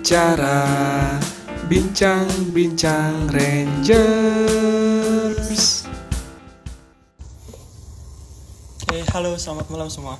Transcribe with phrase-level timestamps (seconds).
[0.00, 0.64] bicara
[1.68, 4.24] Bincang-bincang Rangers.
[8.80, 10.16] Oke, halo selamat malam semua.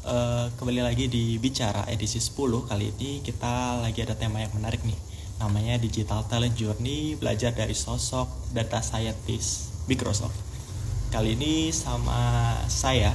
[0.00, 2.40] Uh, Kembali lagi di Bicara edisi 10
[2.72, 4.96] Kali ini kita lagi ada tema yang menarik nih.
[5.44, 10.40] Namanya Digital Talent Journey Belajar dari sosok data scientist Microsoft.
[11.12, 13.12] Kali ini sama saya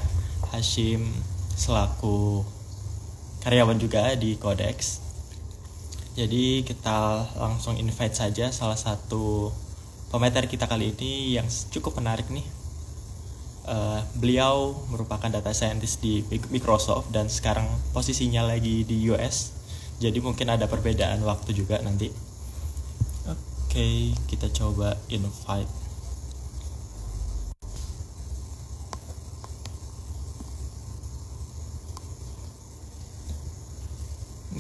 [0.54, 1.10] Hashim
[1.58, 2.46] selaku
[3.42, 5.05] karyawan juga di Codex
[6.16, 9.52] jadi kita langsung invite saja salah satu
[10.16, 11.44] pemateri kita kali ini yang
[11.76, 12.48] cukup menarik nih.
[13.66, 19.52] Uh, beliau merupakan data scientist di Microsoft dan sekarang posisinya lagi di US.
[20.00, 22.08] Jadi mungkin ada perbedaan waktu juga nanti.
[23.28, 23.36] Oke,
[23.68, 23.96] okay,
[24.32, 25.85] kita coba invite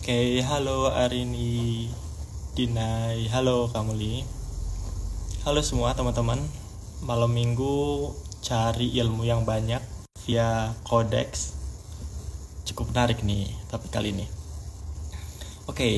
[0.05, 1.89] Oke, okay, halo Arini,
[2.53, 4.21] Dinai, halo Kamuli.
[5.41, 6.37] Halo semua teman-teman.
[7.01, 9.81] Malam minggu cari ilmu yang banyak
[10.29, 11.57] via Codex.
[12.69, 14.29] Cukup menarik nih tapi kali ini.
[15.65, 15.97] Oke,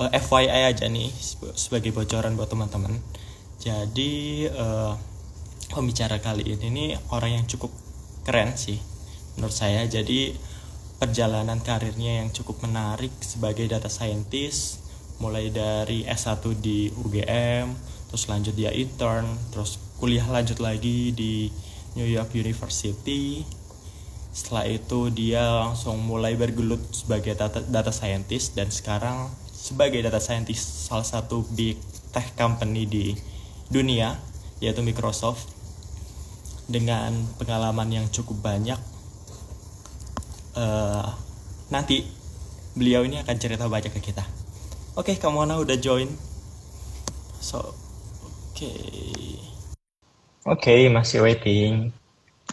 [0.00, 1.12] uh, eh, FYI aja nih
[1.52, 3.04] sebagai bocoran buat teman-teman.
[3.60, 4.96] Jadi uh,
[5.68, 7.68] pembicara kali ini nih orang yang cukup
[8.24, 8.80] keren sih
[9.36, 9.84] menurut saya.
[9.84, 10.51] Jadi
[11.02, 14.86] perjalanan karirnya yang cukup menarik sebagai data scientist
[15.18, 17.74] mulai dari S1 di UGM
[18.06, 21.50] terus lanjut dia intern terus kuliah lanjut lagi di
[21.98, 23.42] New York University.
[24.30, 30.88] Setelah itu dia langsung mulai bergelut sebagai data, data scientist dan sekarang sebagai data scientist
[30.88, 31.76] salah satu big
[32.14, 33.12] tech company di
[33.68, 34.16] dunia
[34.62, 35.50] yaitu Microsoft.
[36.70, 38.91] Dengan pengalaman yang cukup banyak
[40.56, 41.06] uh,
[41.72, 42.04] nanti
[42.76, 44.24] beliau ini akan cerita banyak ke kita.
[44.96, 46.08] Oke, okay, Kamona udah join.
[47.40, 47.72] So, oke.
[48.56, 49.40] Okay.
[50.42, 51.94] Oke, okay, masih waiting.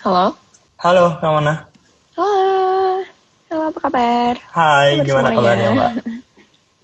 [0.04, 0.36] Halo.
[0.80, 1.68] Halo, Kamona.
[2.16, 3.04] Halo.
[3.50, 4.34] Halo, apa kabar?
[4.54, 5.94] Hai, gimana kabarnya, Mbak?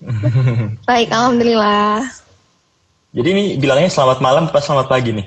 [0.88, 2.04] Baik, alhamdulillah.
[3.16, 5.26] Jadi ini bilangnya selamat malam pas selamat pagi nih?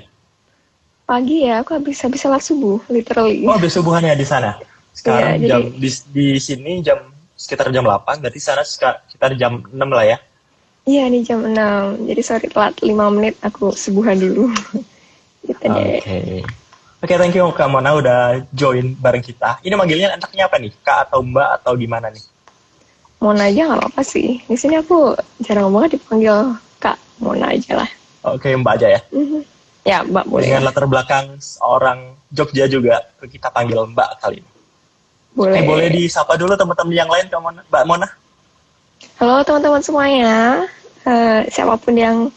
[1.10, 3.42] Pagi ya, aku habis habis sholat subuh, literally.
[3.42, 4.54] Oh, habis subuhan ya di sana?
[4.94, 6.98] Sekarang iya, jam jadi, di, di sini jam
[7.40, 10.18] sekitar jam 8, berarti sana sekitar jam 6 lah ya?
[10.84, 12.08] Iya, nih jam 6.
[12.08, 14.52] Jadi sorry telat 5 menit aku subuhan dulu.
[15.48, 16.00] gitu deh.
[16.00, 16.00] Oke.
[16.04, 16.40] Okay.
[17.00, 19.56] Oke, okay, thank you Kak Mona udah join bareng kita.
[19.64, 20.68] Ini manggilnya anaknya apa nih?
[20.84, 22.20] Kak atau Mbak atau gimana nih?
[23.24, 24.44] Mona aja nggak apa-apa sih.
[24.44, 27.00] Di sini aku jarang banget dipanggil Kak.
[27.24, 27.90] Mona aja lah.
[28.28, 29.00] Oke, okay, Mbak aja ya?
[29.16, 29.42] Mm -hmm.
[29.88, 30.44] Ya, Mbak boleh.
[30.44, 34.49] Dengan latar belakang orang Jogja juga, kita panggil Mbak kali ini.
[35.34, 35.62] Boleh.
[35.62, 37.26] Eh, boleh disapa dulu teman-teman yang lain,
[37.70, 38.08] Mbak Mona.
[39.20, 40.66] Halo teman-teman semuanya.
[41.06, 42.28] Uh, siapa pun yang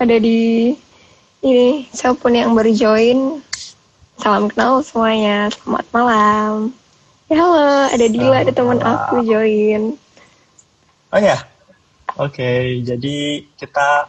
[0.00, 0.74] ada di
[1.44, 3.38] ini, siapa pun yang baru join,
[4.18, 5.52] salam kenal semuanya.
[5.54, 6.74] Selamat malam.
[7.28, 9.94] Ya halo, ada Dila, ada teman aku join.
[11.12, 11.44] Oh ya,
[12.16, 12.32] oke.
[12.32, 14.08] Okay, jadi kita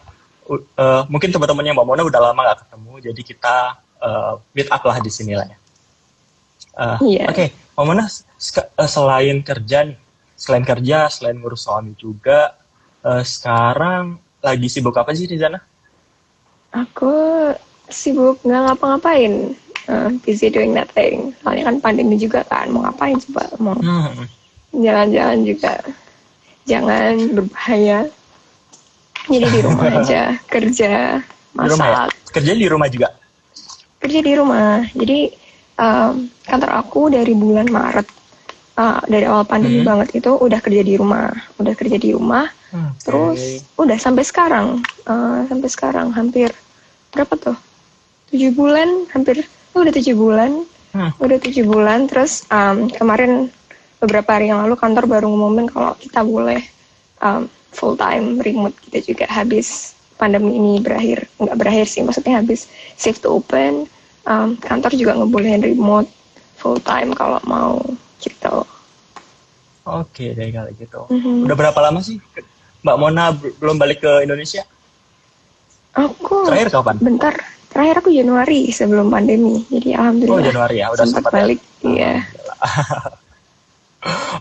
[0.80, 3.56] uh, mungkin teman-temannya Mbak Mona udah lama gak ketemu, jadi kita
[4.00, 5.58] uh, meet up lah di sini lah ya.
[6.80, 7.28] Uh, yeah.
[7.28, 7.48] Oke, okay.
[7.80, 8.06] Mbak Mona
[8.60, 9.96] Eh, selain kerja nih,
[10.36, 12.60] selain kerja, selain ngurus suami juga,
[13.08, 15.64] uh, sekarang lagi sibuk apa sih di sana?
[16.76, 17.12] Aku
[17.88, 19.56] sibuk nggak ngapa-ngapain,
[19.92, 21.32] uh, busy doing nothing.
[21.40, 23.44] Soalnya kan pandemi juga kan, mau ngapain coba?
[23.64, 24.28] Mau hmm.
[24.76, 25.80] jalan-jalan juga,
[26.68, 28.12] jangan berbahaya.
[29.28, 31.24] Jadi di rumah aja, kerja,
[31.56, 31.64] masak.
[31.64, 32.04] Di rumah ya?
[32.28, 33.08] Kerja di rumah juga?
[34.04, 34.84] Kerja di rumah.
[34.96, 35.49] Jadi
[35.80, 38.20] um, kantor aku dari bulan Maret
[38.80, 39.88] uh, dari awal pandemi hmm.
[39.88, 42.92] banget itu udah kerja di rumah, udah kerja di rumah, hmm.
[43.04, 46.52] terus udah sampai sekarang, uh, sampai sekarang hampir
[47.12, 47.58] berapa tuh?
[48.32, 49.42] Tujuh bulan, hampir
[49.74, 50.64] oh, udah tujuh bulan,
[50.96, 51.12] hmm.
[51.18, 52.06] udah tujuh bulan.
[52.08, 53.52] Terus um, kemarin
[54.00, 56.64] beberapa hari yang lalu kantor baru ngumumin kalau kita boleh
[57.20, 62.68] um, full time remote kita juga habis pandemi ini berakhir, nggak berakhir sih, maksudnya habis
[63.00, 63.88] safe to open.
[64.30, 66.06] Um, kantor juga ngebolehin remote
[66.62, 67.82] full time kalau mau
[68.22, 68.62] gitu.
[69.90, 71.02] Oke deh kalau gitu.
[71.10, 71.50] Mm-hmm.
[71.50, 72.22] Udah berapa lama sih
[72.86, 74.64] Mbak Mona belum balik ke Indonesia?
[75.98, 76.96] Aku terakhir kapan?
[77.02, 77.34] Bentar,
[77.74, 79.66] terakhir aku Januari sebelum pandemi.
[79.68, 80.40] Jadi alhamdulillah.
[80.40, 81.60] Oh Januari ya, udah sempat, balik.
[81.82, 82.22] Iya.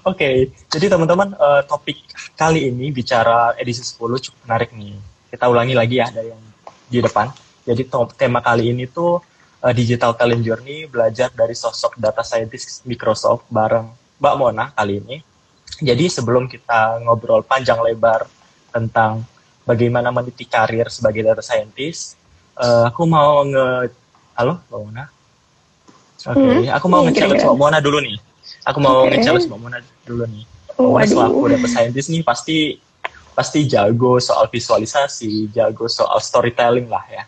[0.07, 0.35] Oke, okay,
[0.71, 1.99] jadi teman-teman uh, topik
[2.39, 4.95] kali ini bicara edisi 10 cukup menarik nih.
[5.35, 6.43] Kita ulangi lagi ya dari yang
[6.87, 7.27] di depan.
[7.67, 7.83] Jadi
[8.15, 9.19] tema kali ini tuh
[9.63, 15.17] uh, Digital Talent Journey belajar dari sosok data scientist Microsoft bareng Mbak Mona kali ini.
[15.79, 18.27] Jadi sebelum kita ngobrol panjang lebar
[18.75, 19.23] tentang
[19.63, 22.19] bagaimana meniti karir sebagai data scientist.
[22.59, 23.93] Uh, aku mau nge
[24.35, 25.05] halo Mbak Mona.
[26.19, 26.67] Oke, okay.
[26.67, 28.17] hmm, aku mau iya, nge-challenge Mbak Mona dulu nih.
[28.67, 29.11] Aku mau okay.
[29.15, 30.45] nge-challenge Mbak Mona dulu nih.
[30.75, 32.59] Mbak Mona selaku data scientist nih pasti
[33.39, 37.23] pasti jago soal visualisasi, jago soal storytelling lah ya.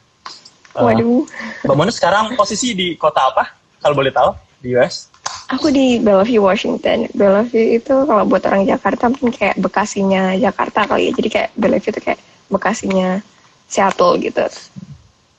[0.74, 1.26] Uh, Waduh.
[1.66, 3.50] Mbak Mona sekarang posisi di kota apa?
[3.82, 5.10] Kalau boleh tahu di US?
[5.50, 7.10] Aku di Bellevue, Washington.
[7.14, 11.12] Bellevue itu kalau buat orang Jakarta mungkin kayak Bekasinya Jakarta kali ya.
[11.14, 12.20] Jadi kayak Bellevue itu kayak
[12.50, 13.18] Bekasinya
[13.66, 14.46] Seattle gitu.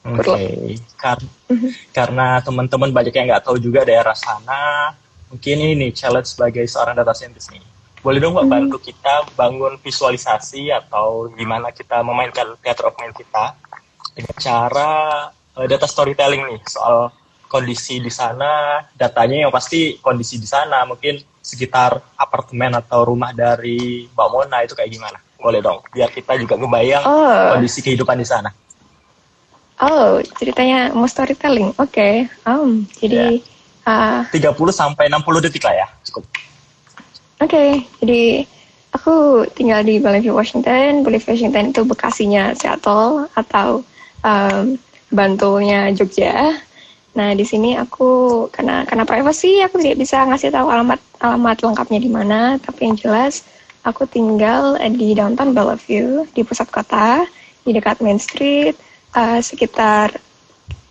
[0.02, 0.50] Oke, okay.
[0.98, 1.70] Kar mhm.
[1.94, 4.98] karena teman-teman banyak yang nggak tahu juga daerah sana,
[5.30, 7.62] mungkin ini nih challenge sebagai seorang data scientist nih.
[8.02, 8.52] Boleh dong Mbak mhm.
[8.52, 13.54] bantu kita bangun visualisasi atau gimana kita memainkan theater of mind kita
[14.16, 14.92] dengan cara
[15.32, 17.12] uh, data storytelling nih soal
[17.52, 24.08] kondisi di sana, datanya yang pasti kondisi di sana, mungkin sekitar apartemen atau rumah dari
[24.08, 25.20] Mbak Mona itu kayak gimana?
[25.36, 27.60] Boleh dong, biar kita juga ngebayang oh.
[27.60, 28.56] kondisi kehidupan di sana.
[29.82, 31.76] Oh, ceritanya mau storytelling.
[31.76, 31.90] Oke.
[31.92, 32.14] Okay.
[32.46, 33.42] Um, jadi
[33.84, 34.24] yeah.
[34.30, 36.24] uh, 30 sampai 60 detik lah ya, cukup.
[37.42, 38.46] Oke, okay, jadi
[38.94, 41.02] aku tinggal di Bellevue, Washington.
[41.02, 43.82] Bellevue, Washington itu bekasinya Seattle atau
[44.24, 44.78] um,
[45.12, 46.56] Bantunya Jogja.
[47.12, 52.00] Nah, di sini aku karena karena privacy aku tidak bisa ngasih tahu alamat alamat lengkapnya
[52.00, 53.44] di mana, tapi yang jelas
[53.84, 57.28] aku tinggal di downtown Bellevue di pusat kota
[57.68, 58.80] di dekat Main Street
[59.12, 60.16] uh, sekitar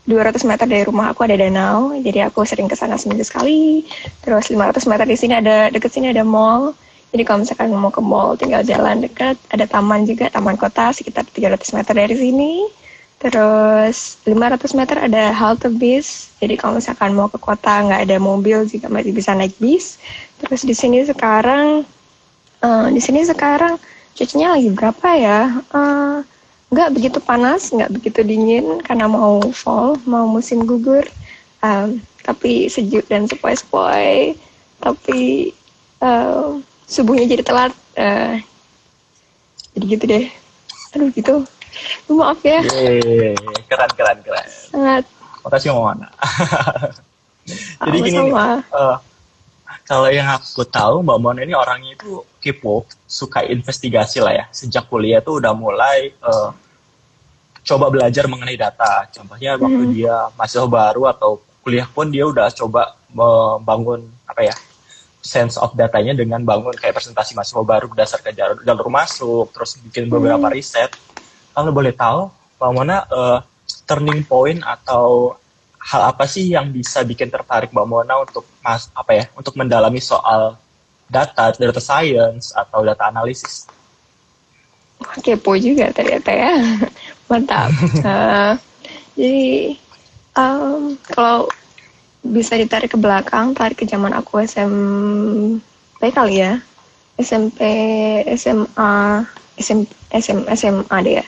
[0.09, 3.87] 200 meter dari rumah aku ada danau, jadi aku sering ke sana seminggu sekali.
[4.25, 6.75] Terus 500 meter di sini ada deket sini ada mall.
[7.15, 11.27] Jadi kalau misalkan mau ke mall tinggal jalan dekat, ada taman juga, taman kota sekitar
[11.31, 12.53] 300 meter dari sini.
[13.21, 16.33] Terus 500 meter ada halte bis.
[16.41, 20.01] Jadi kalau misalkan mau ke kota nggak ada mobil juga masih bisa naik bis.
[20.41, 21.85] Terus di sini sekarang
[22.65, 23.77] uh, di sini sekarang
[24.17, 25.41] cuacanya lagi berapa ya?
[25.69, 26.25] Uh,
[26.73, 31.05] nggak begitu panas, nggak begitu dingin karena mau fall, mau musim gugur.
[31.61, 34.33] Um, tapi sejuk dan sepoi-sepoi.
[34.81, 35.53] Tapi
[36.01, 36.57] uh,
[36.89, 37.77] subuhnya jadi telat.
[38.01, 38.41] Uh,
[39.77, 40.25] jadi gitu deh.
[40.97, 41.45] Aduh gitu.
[42.11, 42.61] Maaf ya.
[42.65, 43.37] Yeay,
[43.67, 44.47] keren keren keren.
[44.49, 45.05] Sangat.
[45.47, 46.09] Makasih Mama.
[47.81, 48.35] Jadi gini nih,
[48.71, 48.97] uh,
[49.89, 54.45] kalau yang aku tahu Mbak Mona ini orangnya itu kepo, suka investigasi lah ya.
[54.55, 56.55] Sejak kuliah tuh udah mulai uh,
[57.65, 59.09] coba belajar mengenai data.
[59.11, 59.63] Contohnya hmm.
[59.65, 64.55] waktu dia masih baru atau kuliah pun dia udah coba membangun apa ya
[65.21, 70.09] sense of datanya dengan bangun kayak presentasi mahasiswa baru berdasarkan jalur, jalur masuk, terus bikin
[70.09, 70.55] beberapa hmm.
[70.55, 70.91] riset
[71.55, 73.39] kalau boleh tahu, Mbak Mona, uh,
[73.87, 75.35] turning point atau
[75.81, 79.99] hal apa sih yang bisa bikin tertarik Mbak Mona untuk mas apa ya untuk mendalami
[79.99, 80.61] soal
[81.09, 83.67] data, data science atau data analisis?
[85.25, 86.53] Kepo juga ternyata ya,
[87.33, 87.73] mantap.
[88.05, 88.53] uh,
[89.19, 89.75] jadi
[90.37, 91.49] um, kalau
[92.21, 96.61] bisa ditarik ke belakang, tarik ke zaman aku SMP kali ya,
[97.17, 97.61] SMP,
[98.37, 99.25] SMA,
[99.61, 101.25] SM, SM, SMA deh ya.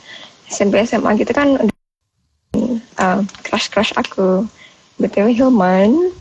[0.48, 1.56] SMP SMA gitu kan
[3.00, 4.44] uh, crush crush aku.
[5.00, 6.12] Btw Hilman.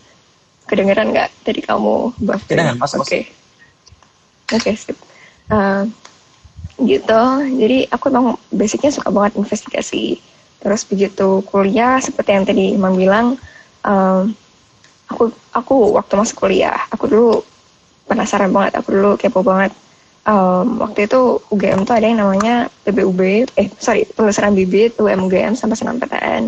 [0.68, 2.16] Kedengeran nggak dari kamu
[2.48, 3.04] kedengeran mas oke.
[3.04, 3.28] Okay.
[4.56, 4.98] oke okay, sip.
[5.52, 5.84] Uh,
[6.80, 7.22] gitu.
[7.60, 10.20] Jadi aku emang basicnya suka banget investigasi.
[10.62, 13.36] Terus begitu kuliah seperti yang tadi Imam bilang
[13.84, 14.32] um,
[15.12, 17.44] aku aku waktu masuk kuliah aku dulu
[18.08, 19.75] penasaran banget aku dulu kepo banget
[20.28, 23.22] um, waktu itu UGM tuh ada yang namanya PBUB,
[23.58, 26.44] eh sorry penelusuran bibit UMGM sampai PTN.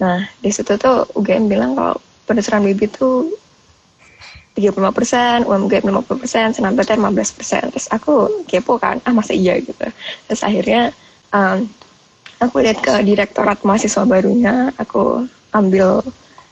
[0.00, 3.28] Nah di situ tuh UGM bilang kalau penelusuran bibit tuh
[4.58, 7.62] 35 persen, UMGM 50 persen, PTN 15 persen.
[7.72, 9.86] Terus aku kepo kan, ah masa iya gitu.
[10.28, 10.92] Terus akhirnya
[11.32, 11.64] um,
[12.42, 15.24] aku lihat ke direktorat mahasiswa barunya, aku
[15.54, 16.02] ambil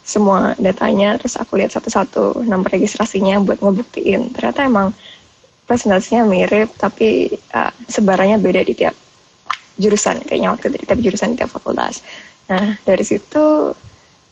[0.09, 4.33] semua datanya, terus aku lihat satu-satu nomor registrasinya buat ngebuktiin.
[4.33, 4.97] Ternyata emang
[5.69, 8.97] presentasinya mirip tapi uh, sebarannya beda di tiap
[9.77, 10.25] jurusan.
[10.25, 12.01] Kayaknya waktu itu di tiap jurusan di tiap fakultas.
[12.49, 13.77] Nah dari situ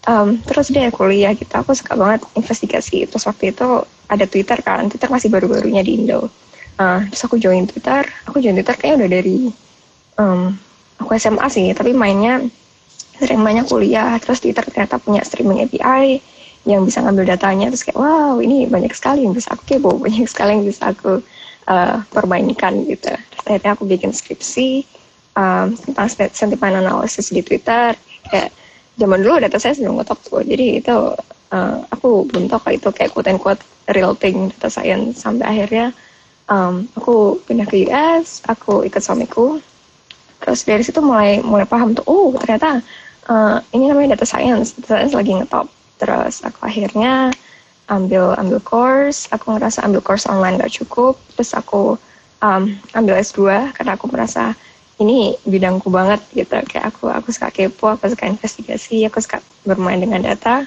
[0.08, 1.52] um, terus deh kuliah gitu.
[1.52, 3.04] Aku suka banget investigasi.
[3.04, 4.88] Terus waktu itu ada Twitter kan.
[4.88, 6.32] Twitter masih baru-barunya di Indo.
[6.80, 8.08] Uh, terus aku join Twitter.
[8.24, 9.38] Aku join Twitter kayaknya udah dari
[10.16, 10.56] um,
[10.96, 11.68] aku SMA sih.
[11.76, 12.40] Tapi mainnya
[13.20, 14.16] sering banyak kuliah.
[14.24, 16.24] Terus Twitter ternyata punya streaming API
[16.66, 20.26] yang bisa ngambil datanya terus kayak wow ini banyak sekali yang bisa aku kepo banyak
[20.26, 21.22] sekali yang bisa aku
[21.70, 23.14] uh, permainkan gitu.
[23.14, 24.82] Terus akhirnya aku bikin skripsi
[25.38, 27.94] um, tentang sentiment analysis di Twitter.
[28.26, 28.50] Kayak
[28.98, 30.96] zaman dulu data saya belum ngetop tuh jadi itu
[31.54, 33.62] uh, aku belum tahu kalau itu kayak quote and quote
[33.94, 35.22] real thing data science.
[35.22, 35.94] Sampai akhirnya
[36.50, 39.62] um, aku pindah ke US aku ikut suamiku.
[40.42, 42.82] Terus dari situ mulai mulai paham tuh oh ternyata
[43.30, 47.32] uh, ini namanya data science data science lagi ngetop terus aku akhirnya
[47.86, 49.30] ambil ambil course.
[49.30, 51.18] Aku ngerasa ambil course online gak cukup.
[51.38, 51.94] Terus aku
[52.42, 52.62] um,
[52.94, 54.54] ambil S2 karena aku merasa
[54.98, 56.56] ini bidangku banget gitu.
[56.66, 60.66] Kayak aku aku suka kepo aku suka investigasi aku suka bermain dengan data.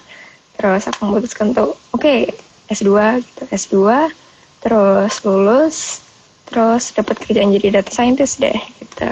[0.60, 2.20] Terus aku memutuskan untuk oke okay,
[2.72, 3.76] S2 gitu S2
[4.64, 5.78] terus lulus.
[6.50, 9.12] Terus dapat kerjaan jadi data scientist deh gitu.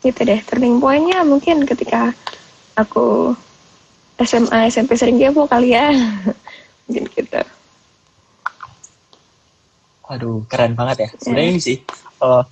[0.00, 2.16] Gitu deh turning pointnya mungkin ketika
[2.72, 3.36] aku
[4.24, 5.90] SMA SMP sering kepo kali ya
[6.86, 7.40] mungkin gitu
[10.10, 11.08] Waduh, keren banget ya.
[11.22, 11.78] Sebenarnya ini sih,
[12.18, 12.42] uh,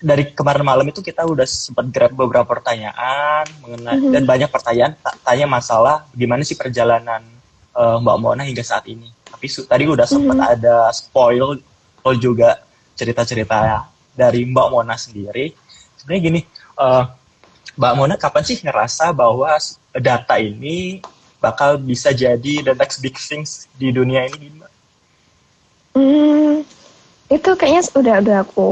[0.00, 4.12] dari kemarin malam itu kita udah sempat grab beberapa pertanyaan mengenai mm-hmm.
[4.16, 7.20] dan banyak pertanyaan tanya masalah gimana sih perjalanan
[7.76, 9.12] uh, Mbak Mona hingga saat ini.
[9.28, 10.54] Tapi su- tadi udah sempat mm-hmm.
[10.56, 11.60] ada spoil
[12.16, 12.64] juga
[12.96, 13.84] cerita-cerita
[14.16, 15.52] dari Mbak Mona sendiri.
[16.00, 16.40] Sebenarnya gini,
[16.80, 17.12] uh,
[17.76, 19.52] Mbak Mona kapan sih ngerasa bahwa
[20.00, 21.00] data ini
[21.40, 24.72] bakal bisa jadi the next big things di dunia ini, Mbak?
[25.96, 26.54] Hmm,
[27.32, 28.68] itu kayaknya udah udah aku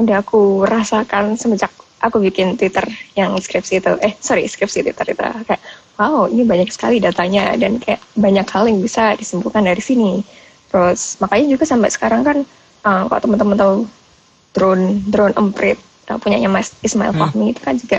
[0.00, 2.84] udah aku rasakan semenjak aku bikin Twitter
[3.14, 3.92] yang skripsi itu.
[4.00, 5.20] Eh, sorry, skripsi Twitter itu.
[5.20, 5.60] Kayak,
[6.00, 10.24] wow, ini banyak sekali datanya dan kayak banyak hal yang bisa disimpulkan dari sini.
[10.72, 12.38] Terus, makanya juga sampai sekarang kan,
[12.88, 13.76] uh, kalau teman-teman tahu
[14.56, 15.78] drone drone emprit
[16.10, 17.20] uh, punyanya Mas Ismail hmm.
[17.20, 17.98] Fahmi itu kan juga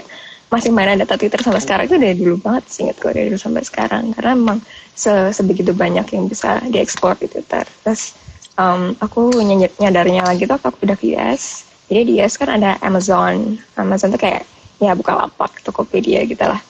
[0.51, 3.39] masih mana data Twitter sampai sekarang itu dari dulu banget sih ingat gue dari dulu
[3.39, 4.59] sampai sekarang karena memang
[4.91, 8.11] se sebegitu banyak yang bisa diekspor di Twitter terus
[8.59, 9.31] um, aku
[9.79, 13.59] nyadarnya lagi tuh aku udah ke US jadi di US kan ada Amazon.
[13.75, 14.47] Amazon tuh kayak
[14.79, 16.63] ya buka lapak Tokopedia gitu lah.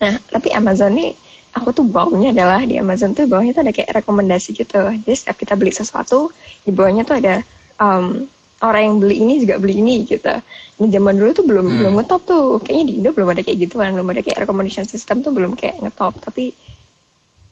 [0.00, 1.12] Nah, tapi Amazon nih
[1.52, 4.88] aku tuh baunya adalah di Amazon tuh bawahnya tuh ada kayak rekomendasi gitu.
[5.04, 6.32] Jadi setiap kita beli sesuatu,
[6.64, 7.44] di bawahnya tuh ada
[7.76, 8.24] um,
[8.62, 10.34] orang yang beli ini juga beli ini gitu.
[10.78, 11.78] Ini zaman dulu tuh belum hmm.
[11.82, 12.46] belum ngetop tuh.
[12.62, 15.54] Kayaknya di Indo belum ada kayak gitu kan, belum ada kayak recommendation system tuh belum
[15.54, 16.18] kayak ngetop.
[16.22, 16.54] Tapi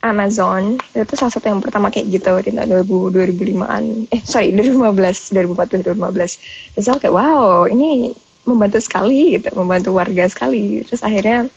[0.07, 3.83] Amazon itu salah satu yang pertama kayak gitu di tahun 2000 2005-an
[4.15, 8.15] eh sorry 2015 2014 2015 terus aku kayak wow ini
[8.47, 11.51] membantu sekali gitu membantu warga sekali terus akhirnya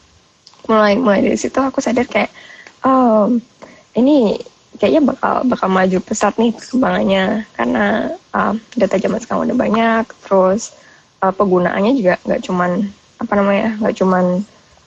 [0.65, 2.33] mulai mulai dari situ aku sadar kayak
[2.87, 3.29] oh
[3.93, 4.39] ini
[4.79, 7.43] kayaknya bakal bakal maju pesat nih perkembangannya.
[7.53, 7.86] Karena
[8.33, 10.74] uh, data zaman sekarang udah banyak terus
[11.21, 12.71] uh, penggunaannya juga nggak cuman
[13.19, 14.25] apa namanya nggak cuman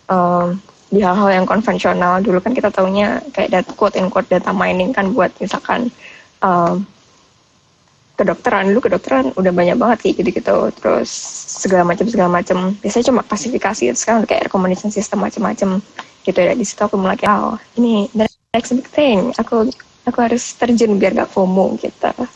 [0.09, 0.47] uh,
[0.93, 2.21] di hal-hal yang konvensional.
[2.21, 5.89] Dulu kan kita taunya kayak data quote in quote data mining kan buat misalkan
[6.45, 6.85] um,
[8.17, 8.69] kedokteran.
[8.73, 10.57] Dulu kedokteran udah banyak banget kayak gitu-gitu.
[10.81, 11.09] Terus
[11.65, 12.77] segala macam segala macam.
[12.81, 15.81] Biasanya cuma klasifikasi sekarang kayak recommendation system macam-macam.
[16.23, 18.07] Gitu ya di situ aku mulai kayak oh ini
[18.53, 19.69] next big thing aku
[20.05, 22.31] aku harus terjun biar gak FOMO gitu oke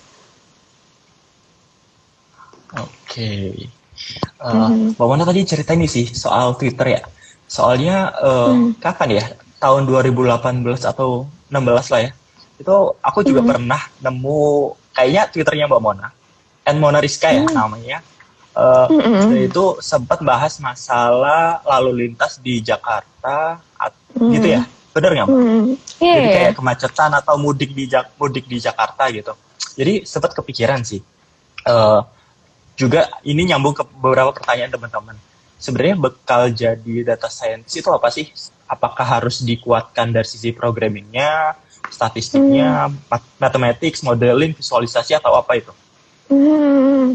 [2.77, 3.69] okay.
[4.41, 4.97] uh, hmm.
[4.97, 7.03] Mbak tadi cerita ini sih soal Twitter ya
[7.47, 8.83] Soalnya uh, hmm.
[8.83, 9.25] kapan ya?
[9.57, 10.37] Tahun 2018
[10.85, 12.11] atau 16 lah ya.
[12.59, 13.51] Itu aku juga hmm.
[13.55, 16.09] pernah nemu kayaknya Twitternya Mbak Mona.
[16.67, 17.55] And Mona Rizka ya hmm.
[17.55, 17.99] namanya.
[18.57, 19.47] Uh, hmm.
[19.47, 23.63] Itu sempat bahas masalah lalu lintas di Jakarta
[24.19, 24.31] hmm.
[24.35, 24.63] gitu ya.
[24.97, 25.37] Bener nggak Mbak?
[25.37, 25.65] Hmm.
[26.01, 26.17] Yeah.
[26.17, 27.85] Jadi kayak kemacetan atau mudik di
[28.17, 29.37] mudik di Jakarta gitu.
[29.77, 31.05] Jadi sempat kepikiran sih.
[31.69, 32.01] Uh,
[32.81, 35.17] juga ini nyambung ke beberapa pertanyaan teman-teman
[35.57, 38.29] sebenarnya bekal jadi data science itu apa sih?
[38.67, 41.55] Apakah harus dikuatkan dari sisi programmingnya,
[41.89, 43.39] statistiknya, hmm.
[43.39, 45.73] mathematics, modeling, visualisasi atau apa itu?
[46.27, 47.15] Hmm,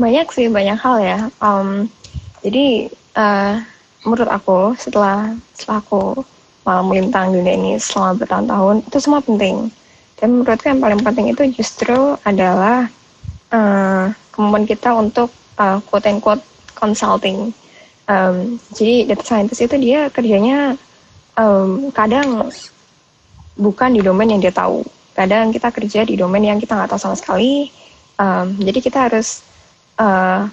[0.00, 1.18] banyak sih banyak hal ya.
[1.44, 1.92] Um,
[2.40, 3.60] jadi uh,
[4.08, 6.24] menurut aku setelah setelah aku
[6.68, 9.72] malah melintang dunia ini selama bertahun-tahun itu semua penting.
[10.20, 11.96] Dan menurutku yang paling penting itu justru
[12.28, 12.92] adalah
[13.48, 16.44] uh, kemampuan kita untuk uh, quote and quote
[16.76, 17.56] consulting
[18.08, 20.80] Um, jadi data scientist itu dia kerjanya
[21.36, 22.48] um, kadang
[23.60, 24.80] bukan di domain yang dia tahu.
[25.12, 27.68] Kadang kita kerja di domain yang kita nggak tahu sama sekali.
[28.16, 29.44] Um, jadi kita harus
[30.00, 30.48] uh,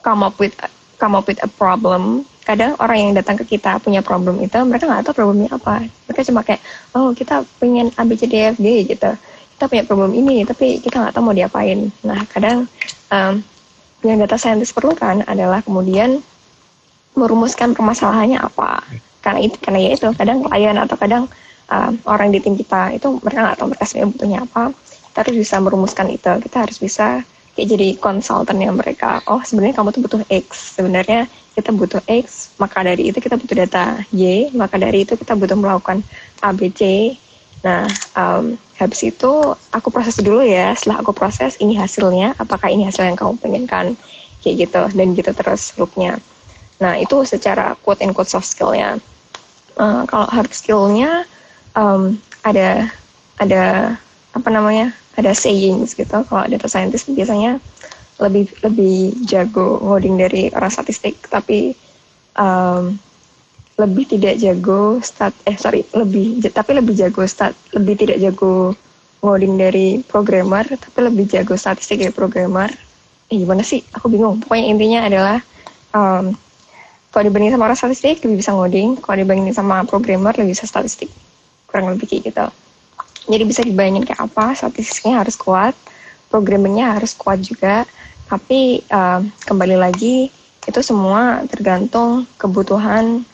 [0.00, 0.56] come up with
[0.96, 2.24] come up with a problem.
[2.48, 5.84] Kadang orang yang datang ke kita punya problem itu mereka nggak tahu problemnya apa.
[6.08, 6.64] Mereka cuma kayak
[6.96, 9.10] oh kita pengen ABCDFG gitu.
[9.52, 11.92] Kita punya problem ini tapi kita nggak tahu mau diapain.
[12.08, 12.64] Nah kadang
[13.12, 13.44] um,
[14.00, 16.24] yang data scientist perlukan adalah kemudian
[17.18, 18.80] merumuskan permasalahannya apa
[19.18, 21.24] karena itu karena ya itu kadang klien atau kadang
[21.68, 24.62] uh, orang di tim kita itu mereka nggak tahu mereka sebenarnya butuhnya apa
[25.10, 27.06] kita harus bisa merumuskan itu kita harus bisa
[27.58, 31.26] kayak jadi konsultannya mereka oh sebenarnya kamu tuh butuh X sebenarnya
[31.58, 35.58] kita butuh X maka dari itu kita butuh data Y maka dari itu kita butuh
[35.58, 36.06] melakukan
[36.38, 37.12] ABC
[37.66, 39.30] Nah, um, habis itu
[39.74, 40.74] aku proses dulu ya.
[40.78, 42.38] Setelah aku proses, ini hasilnya.
[42.38, 43.98] Apakah ini hasil yang kamu pengenkan?
[44.42, 44.82] Kayak gitu.
[44.94, 46.22] Dan gitu terus loopnya.
[46.78, 49.02] Nah, itu secara quote and quote soft skillnya.
[49.78, 51.26] Uh, kalau hard skillnya
[51.74, 52.90] um, ada
[53.38, 53.94] ada
[54.38, 54.94] apa namanya?
[55.18, 56.22] Ada sayings gitu.
[56.24, 57.58] Kalau data scientist biasanya
[58.18, 61.74] lebih lebih jago ngoding dari orang statistik tapi
[62.34, 62.98] um,
[63.78, 68.74] lebih tidak jago stat eh sorry lebih tapi lebih jago stat lebih tidak jago
[69.22, 72.70] ngoding dari programmer tapi lebih jago statistik dari programmer.
[73.28, 73.82] Eh gimana sih?
[73.94, 74.42] Aku bingung.
[74.42, 75.38] Pokoknya intinya adalah
[75.94, 76.34] um,
[77.10, 78.98] kalau dibandingin sama orang statistik lebih bisa ngoding.
[78.98, 81.10] Kalau dibandingin sama programmer lebih bisa statistik.
[81.70, 82.46] Kurang lebih kayak gitu
[83.28, 85.76] jadi bisa dibayangin kayak apa statistiknya harus kuat
[86.32, 87.84] programmingnya harus kuat juga
[88.28, 90.28] tapi uh, kembali lagi
[90.68, 93.24] itu semua tergantung kebutuhan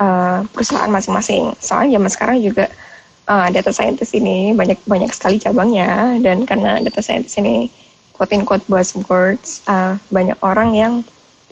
[0.00, 1.52] uh, perusahaan masing-masing.
[1.60, 2.72] Soalnya zaman sekarang juga
[3.28, 7.68] uh, data scientist ini banyak banyak sekali cabangnya dan karena data scientist ini
[8.16, 10.92] quote in quote buzzwords uh, banyak orang yang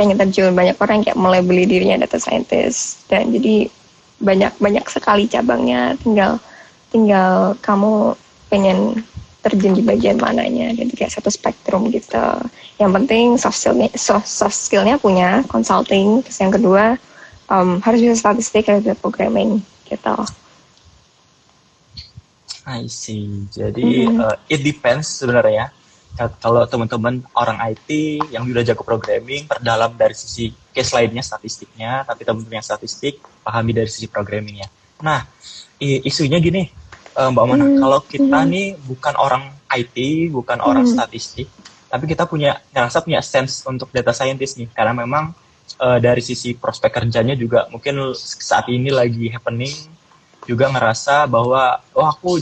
[0.00, 3.68] pengen terjun, banyak orang yang kayak mulai beli dirinya data scientist dan jadi
[4.24, 6.00] banyak banyak sekali cabangnya.
[6.00, 6.40] Tinggal
[6.90, 8.14] tinggal kamu
[8.46, 9.02] pengen
[9.46, 10.74] terjun di bagian mananya.
[10.74, 12.26] Jadi kayak satu spektrum gitu.
[12.82, 16.26] Yang penting soft skillnya soft, soft skillnya punya consulting.
[16.26, 16.98] Terus yang kedua
[17.46, 20.16] um, harus bisa statistik harus bisa programming gitu.
[22.66, 23.46] I see.
[23.54, 24.26] Jadi mm -hmm.
[24.26, 25.70] uh, it depends sebenarnya.
[26.16, 27.92] Kalau teman-teman orang IT
[28.32, 33.76] yang udah jago programming perdalam dari sisi case lainnya statistiknya tapi teman-teman yang statistik pahami
[33.76, 34.64] dari sisi programmingnya.
[35.04, 35.28] Nah
[35.80, 36.72] isunya gini
[37.16, 37.78] uh, Mbak Mana, hmm.
[37.80, 38.50] kalau kita hmm.
[38.52, 39.42] nih bukan orang
[39.72, 39.96] IT,
[40.30, 40.68] bukan hmm.
[40.68, 41.48] orang statistik,
[41.88, 45.32] tapi kita punya ngerasa punya sense untuk data scientist nih, karena memang
[45.80, 49.72] uh, dari sisi prospek kerjanya juga mungkin saat ini lagi happening,
[50.44, 52.38] juga ngerasa bahwa oh aku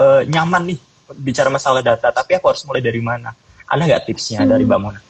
[0.00, 0.80] uh, nyaman nih
[1.20, 3.36] bicara masalah data, tapi aku harus mulai dari mana?
[3.66, 4.50] Ada nggak tipsnya hmm.
[4.50, 5.00] dari Mbak Mona?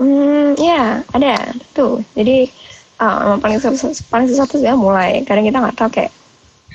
[0.00, 2.02] Hmm, ya ada tuh.
[2.16, 2.50] Jadi
[2.98, 5.22] uh, paling susah paling susah tuh ya mulai.
[5.24, 6.12] Kadang kita nggak tahu kayak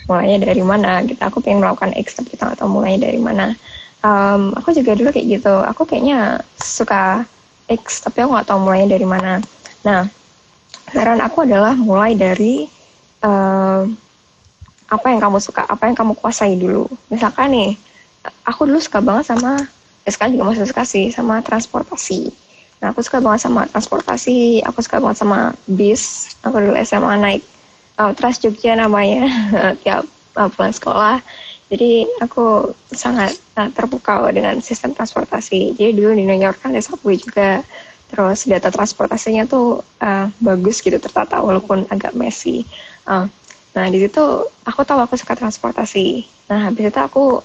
[0.08, 1.20] mulainya dari mana gitu.
[1.20, 3.54] Aku pengen melakukan X tapi kita nggak tahu mulainya dari mana.
[4.02, 5.54] Um, aku juga dulu kayak gitu.
[5.67, 7.28] Aku kayaknya suka
[7.67, 9.43] X tapi aku nggak tahu mulainya dari mana.
[9.84, 10.08] Nah
[10.88, 12.63] saran aku adalah mulai dari
[13.22, 13.84] uh,
[14.88, 16.88] apa yang kamu suka apa yang kamu kuasai dulu.
[17.12, 17.72] Misalkan nih
[18.48, 19.60] aku dulu suka banget sama
[20.08, 22.32] ya sekarang juga masih suka sih sama transportasi.
[22.80, 27.43] Nah aku suka banget sama transportasi aku suka banget sama bis aku dulu SMA naik
[27.97, 29.27] uh, Trans Jogja namanya
[29.83, 30.05] tiap
[30.38, 31.17] uh, pulang sekolah.
[31.67, 35.75] Jadi aku sangat uh, terpukau dengan sistem transportasi.
[35.75, 37.65] Jadi dulu di New York kan ada subway juga.
[38.07, 42.63] Terus data transportasinya tuh uh, bagus gitu tertata walaupun agak messy.
[43.03, 43.27] Uh,
[43.75, 46.23] nah di situ aku tahu aku suka transportasi.
[46.47, 47.43] Nah habis itu aku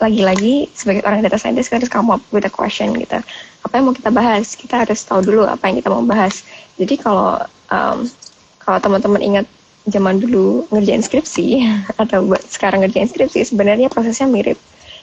[0.00, 3.20] lagi-lagi sebagai orang data scientist kita harus come up question gitu.
[3.68, 4.56] Apa yang mau kita bahas?
[4.56, 6.48] Kita harus tahu dulu apa yang kita mau bahas.
[6.80, 7.36] Jadi kalau
[7.68, 8.08] um,
[8.56, 9.46] kalau teman-teman ingat
[9.88, 11.64] zaman dulu ngerjain skripsi
[12.02, 14.58] atau buat sekarang ngerjain skripsi sebenarnya prosesnya mirip.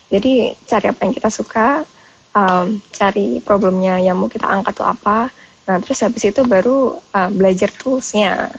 [0.08, 1.84] Jadi cari apa yang kita suka,
[2.32, 5.34] um, cari problemnya yang mau kita angkat tuh apa.
[5.68, 8.54] Nah terus habis itu baru uh, belajar toolsnya.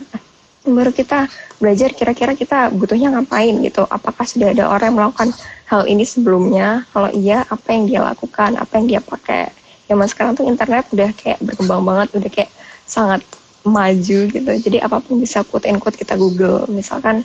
[0.69, 1.25] Baru kita
[1.57, 3.89] belajar kira-kira kita butuhnya ngapain gitu.
[3.89, 5.31] Apakah sudah ada orang yang melakukan
[5.65, 6.85] hal ini sebelumnya?
[6.93, 8.61] Kalau iya, apa yang dia lakukan?
[8.61, 9.49] Apa yang dia pakai?
[9.89, 12.53] Zaman sekarang tuh internet udah kayak berkembang banget, udah kayak
[12.85, 13.25] sangat
[13.69, 14.51] maju gitu.
[14.51, 16.65] Jadi apa pun bisa quote and quote kita google.
[16.73, 17.23] Misalkan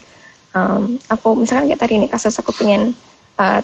[0.53, 2.93] um, aku misalkan kayak tadi ini kasus aku pengen
[3.39, 3.60] uh,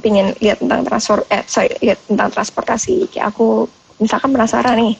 [0.00, 3.10] pengen lihat tentang transfer eh sorry lihat tentang transportasi.
[3.12, 3.66] Kayak aku
[4.00, 4.94] misalkan penasaran nih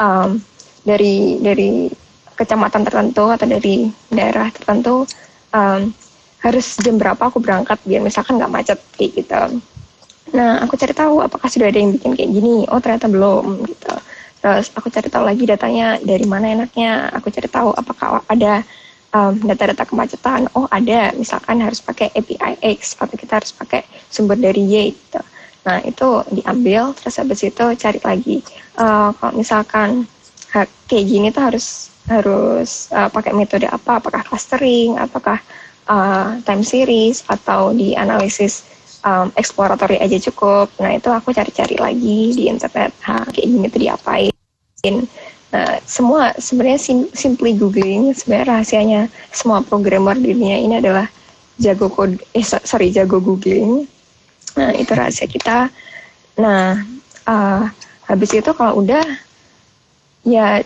[0.00, 0.40] um,
[0.86, 1.92] dari dari
[2.38, 5.04] kecamatan tertentu atau dari daerah tertentu
[5.52, 5.90] um,
[6.38, 9.42] harus jam berapa aku berangkat biar misalkan nggak macet kayak gitu.
[10.38, 12.64] Nah aku cari tahu apakah sudah ada yang bikin kayak gini.
[12.70, 13.94] Oh ternyata belum gitu
[14.38, 17.10] Terus aku cari tahu lagi datanya dari mana enaknya.
[17.18, 18.62] Aku cari tahu apakah ada
[19.12, 20.46] um, data-data kemacetan.
[20.54, 25.20] Oh ada, misalkan harus pakai API X atau kita harus pakai sumber dari Y gitu.
[25.66, 28.38] Nah itu diambil, terus habis itu cari lagi.
[28.78, 30.06] Uh, kalau misalkan
[30.88, 34.00] kayak gini tuh harus harus uh, pakai metode apa?
[34.00, 34.96] Apakah clustering?
[34.96, 35.42] Apakah
[35.90, 38.64] uh, time series atau di analisis
[39.04, 40.70] um, exploratory aja cukup.
[40.80, 44.32] Nah itu aku cari-cari lagi di internet, ha, kayak gini tuh diapain.
[45.48, 48.12] Nah semua sebenarnya sim simply googling.
[48.14, 49.00] Sebenarnya rahasianya
[49.32, 51.08] semua programmer di dunia ini adalah
[51.58, 53.86] jago kode, eh sorry jago googling.
[54.56, 55.72] Nah itu rahasia kita.
[56.38, 56.82] Nah
[57.26, 57.62] uh,
[58.08, 59.04] habis itu kalau udah
[60.26, 60.60] ya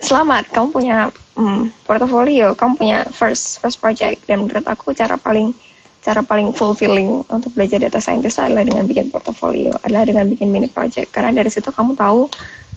[0.00, 0.96] selamat kamu punya
[1.36, 5.52] um, portofolio kamu punya first first project dan menurut aku cara paling
[6.00, 10.68] cara paling fulfilling untuk belajar data scientist adalah dengan bikin portofolio adalah dengan bikin mini
[10.72, 11.12] project.
[11.12, 12.24] Karena dari situ kamu tahu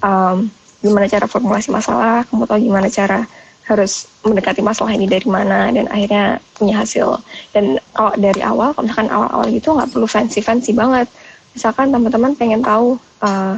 [0.04, 0.52] um,
[0.84, 3.24] gimana cara formulasi masalah kamu tahu gimana cara
[3.64, 7.16] harus mendekati masalah ini dari mana dan akhirnya punya hasil.
[7.56, 11.08] Dan kalau dari awal kalau misalkan awal-awal gitu nggak perlu fancy fancy banget.
[11.56, 13.56] Misalkan teman-teman pengen tahu uh,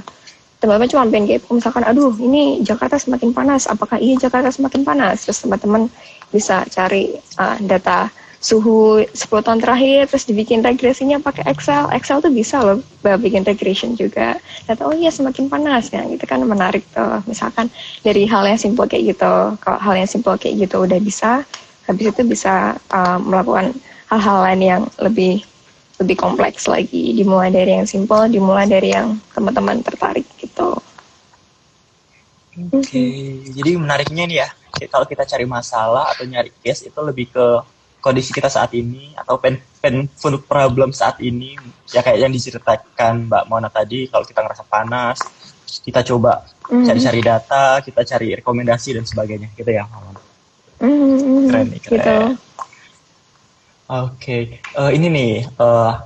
[0.62, 5.26] teman-teman cuma pengen kepo misalkan aduh ini Jakarta semakin panas apakah iya Jakarta semakin panas?
[5.26, 5.90] Terus teman-teman
[6.30, 8.14] bisa cari uh, data
[8.46, 11.90] suhu 10 tahun terakhir terus dibikin regresinya pakai Excel.
[11.90, 14.38] Excel tuh bisa loh bikin regression juga.
[14.70, 17.26] Data oh iya semakin panas ya gitu kan menarik tuh.
[17.26, 17.74] Misalkan
[18.06, 21.42] dari hal yang simple kayak gitu kalau hal yang simple kayak gitu udah bisa
[21.90, 23.74] habis itu bisa uh, melakukan
[24.14, 25.42] hal-hal lain yang lebih
[25.98, 27.18] lebih kompleks lagi.
[27.18, 30.78] Dimulai dari yang simple dimulai dari yang teman-teman tertarik gitu.
[32.56, 33.52] Oke, okay.
[33.52, 34.50] jadi menariknya nih ya,
[34.88, 37.75] kalau kita cari masalah atau nyari case itu lebih ke
[38.06, 40.06] kondisi kita saat ini atau pen pen
[40.46, 41.58] problem saat ini
[41.90, 45.18] ya kayak yang diceritakan Mbak Mona tadi kalau kita ngerasa panas
[45.82, 46.86] kita coba mm-hmm.
[46.86, 47.26] cari-cari mm.
[47.26, 50.22] data kita cari rekomendasi dan sebagainya gitu ya Mona
[50.86, 51.46] mm-hmm.
[51.50, 52.14] keren nih keren gitu.
[53.90, 54.42] oke okay.
[54.78, 55.98] uh, eh, ini nih uh,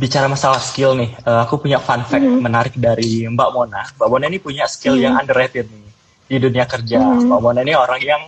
[0.00, 2.40] bicara masalah skill nih uh, aku punya fun fact mm-hmm.
[2.40, 5.04] menarik dari Mbak Mona Mbak Mona ini punya skill mm-hmm.
[5.04, 5.88] yang underrated nih
[6.32, 7.28] di dunia kerja mm-hmm.
[7.28, 8.22] Mbak Mona ini orang yang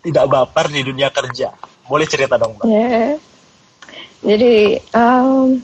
[0.00, 1.52] tidak baper di dunia kerja
[1.86, 2.66] boleh cerita dong, Mbak.
[2.66, 3.16] Yeah.
[4.26, 5.62] Jadi, um,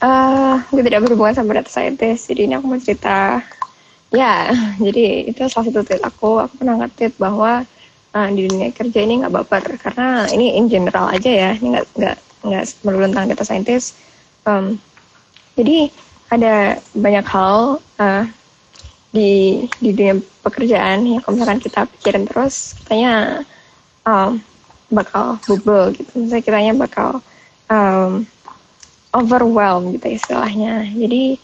[0.00, 3.44] uh, tidak berhubungan sama data scientist, jadi ini aku mau cerita.
[4.10, 4.50] Ya,
[4.82, 6.42] jadi itu salah satu tweet aku.
[6.42, 7.62] Aku pernah nge-tweet bahwa
[8.16, 11.86] uh, di dunia kerja ini nggak baper, karena ini in general aja ya, ini nggak
[11.94, 13.94] nggak nggak melulu tentang data scientist.
[14.48, 14.82] Um,
[15.54, 15.94] jadi
[16.32, 18.24] ada banyak hal uh,
[19.14, 23.44] di di dunia pekerjaan yang kalau misalkan kita pikirin terus, katanya
[24.02, 24.42] um,
[24.90, 26.10] bakal bubble gitu.
[26.18, 27.22] Misalnya kiranya bakal
[27.70, 28.26] um,
[29.14, 30.86] overwhelm gitu istilahnya.
[30.90, 31.38] Jadi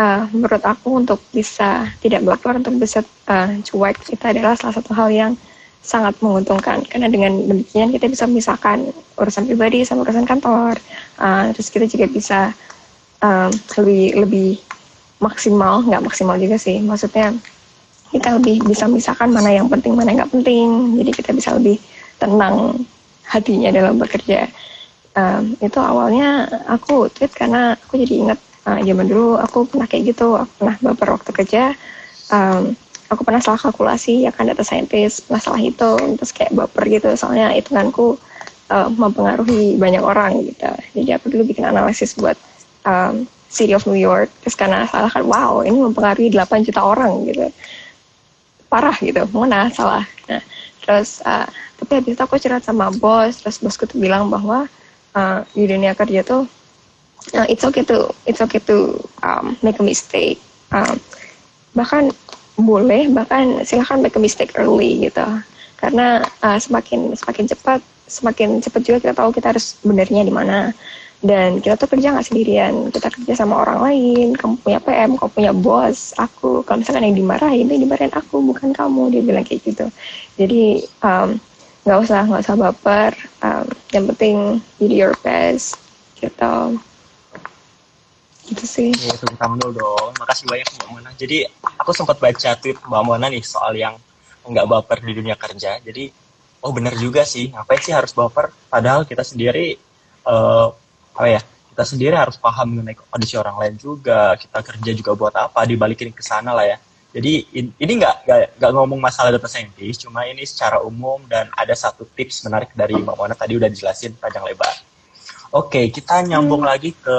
[0.00, 4.92] uh, menurut aku untuk bisa tidak baper untuk bisa uh, cuek itu adalah salah satu
[4.96, 5.32] hal yang
[5.80, 6.84] sangat menguntungkan.
[6.84, 10.76] Karena dengan demikian kita bisa memisahkan urusan pribadi sama urusan kantor.
[11.16, 12.40] Uh, terus kita juga bisa
[13.24, 14.50] um, lebih lebih
[15.20, 16.80] maksimal nggak maksimal juga sih.
[16.80, 17.36] Maksudnya
[18.10, 20.68] kita lebih bisa memisahkan mana yang penting mana yang nggak penting.
[21.00, 21.76] Jadi kita bisa lebih
[22.20, 22.84] tenang
[23.24, 24.46] hatinya dalam bekerja.
[25.18, 30.14] Um, itu awalnya aku tweet karena aku jadi ingat uh, zaman dulu aku pernah kayak
[30.14, 31.62] gitu aku pernah beberapa waktu kerja
[32.30, 32.78] um,
[33.10, 37.10] aku pernah salah kalkulasi ya kan data scientist pernah salah itu terus kayak baper gitu
[37.18, 38.14] soalnya hitunganku
[38.70, 40.70] uh, mempengaruhi banyak orang gitu.
[40.94, 42.38] Jadi aku dulu bikin analisis buat
[42.86, 47.26] um, City of New York terus karena salah kan wow ini mempengaruhi 8 juta orang
[47.26, 47.50] gitu.
[48.70, 50.06] Parah gitu mana salah.
[50.30, 50.42] Nah
[50.86, 54.68] terus uh, tapi habis itu aku cerita sama bos terus bosku tuh bilang bahwa
[55.16, 56.44] uh, di dunia kerja tuh
[57.34, 60.40] uh, it's okay to it's okay to um, make a mistake.
[60.72, 61.00] Um,
[61.76, 62.10] bahkan
[62.60, 65.24] boleh bahkan silahkan make a mistake early gitu.
[65.80, 70.72] Karena uh, semakin semakin cepat semakin cepat juga kita tahu kita harus benernya di mana.
[71.20, 75.30] Dan kita tuh kerja nggak sendirian kita kerja sama orang lain kamu punya PM kamu
[75.36, 76.64] punya bos aku.
[76.64, 79.12] Kalau misalkan yang dimarahin itu dimarahin aku bukan kamu.
[79.12, 79.86] Dia bilang kayak gitu.
[80.40, 81.36] Jadi um,
[81.84, 83.12] nggak usah nggak usah baper.
[83.40, 84.36] Um, yang penting
[84.76, 85.80] jadi your best
[86.20, 86.78] gitu.
[88.50, 88.90] Gitu sih.
[88.92, 90.10] Ya, dulu dong.
[90.18, 91.10] Makasih banyak mbak Mona.
[91.16, 91.46] Jadi
[91.78, 93.96] aku sempat baca tweet mbak Mona nih soal yang
[94.44, 95.80] nggak baper di dunia kerja.
[95.80, 96.12] Jadi
[96.60, 97.48] oh benar juga sih.
[97.54, 98.52] Ngapain sih harus baper?
[98.68, 99.78] Padahal kita sendiri
[100.28, 100.68] uh,
[101.16, 101.40] apa ya
[101.70, 104.36] kita sendiri harus paham mengenai kondisi orang lain juga.
[104.36, 105.64] Kita kerja juga buat apa?
[105.64, 106.78] Dibalikin ke sana lah ya
[107.10, 107.42] jadi
[107.74, 108.16] ini nggak
[108.54, 112.94] nggak ngomong masalah data scientist, cuma ini secara umum dan ada satu tips menarik dari
[112.94, 114.70] Mbak Mona tadi udah dijelasin panjang lebar.
[115.50, 116.70] Oke, kita nyambung hmm.
[116.70, 117.18] lagi ke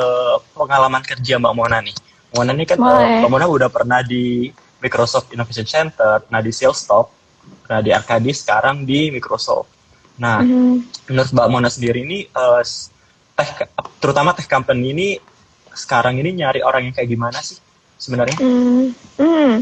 [0.55, 1.91] pengalaman kerja Mbak Mona nih.
[2.31, 4.47] Mbak Mona ini kan uh, Mbak Mona udah pernah di
[4.79, 7.11] Microsoft Innovation Center, pernah di Salesforce,
[7.67, 9.67] pernah di Arcadis, sekarang di Microsoft.
[10.23, 11.11] Nah, hmm.
[11.11, 12.63] menurut Mbak Mona sendiri ini, uh,
[13.35, 13.67] tech,
[13.99, 15.07] terutama tech company ini
[15.75, 17.59] sekarang ini nyari orang yang kayak gimana sih
[18.01, 18.37] sebenarnya?
[18.41, 18.97] Hmm.
[19.21, 19.61] Hmm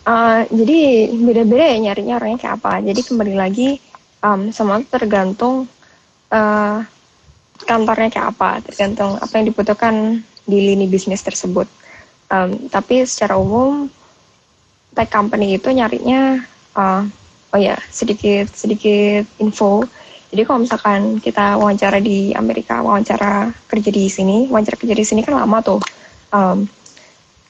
[0.00, 2.72] Uh, jadi beda-beda ya nyarinya orangnya kayak apa.
[2.80, 3.76] Jadi kembali lagi
[4.24, 5.68] um, semua tergantung
[6.32, 6.80] uh,
[7.68, 9.94] kantornya kayak apa, tergantung apa yang dibutuhkan
[10.48, 11.68] di lini bisnis tersebut.
[12.32, 13.92] Um, tapi secara umum
[14.96, 16.42] tech company itu nyarinya
[16.74, 17.04] uh,
[17.52, 19.84] oh ya sedikit sedikit info.
[20.30, 25.20] Jadi kalau misalkan kita wawancara di Amerika, wawancara kerja di sini, wawancara kerja di sini
[25.26, 25.82] kan lama tuh.
[26.30, 26.64] Um,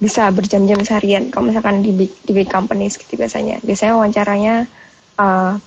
[0.01, 1.29] bisa berjam-jam seharian.
[1.29, 3.61] Kalau misalkan di big, di big companies gitu biasanya.
[3.61, 4.55] Biasanya wawancaranya
[5.21, 5.61] uh,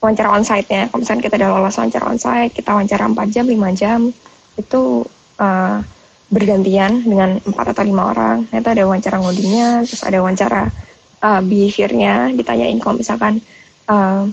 [0.00, 0.88] wawancara onsite-nya.
[0.88, 4.00] Kalau misalkan kita udah lolos wawancara onsite kita wawancara 4 jam 5 jam
[4.56, 4.82] itu
[5.38, 5.78] uh,
[6.32, 8.48] bergantian dengan empat atau lima orang.
[8.48, 10.72] Nah, itu ada wawancara ngodingnya terus ada wawancara
[11.20, 12.32] uh, behaviornya.
[12.32, 13.44] Ditanyain kalau misalkan
[13.92, 14.24] uh,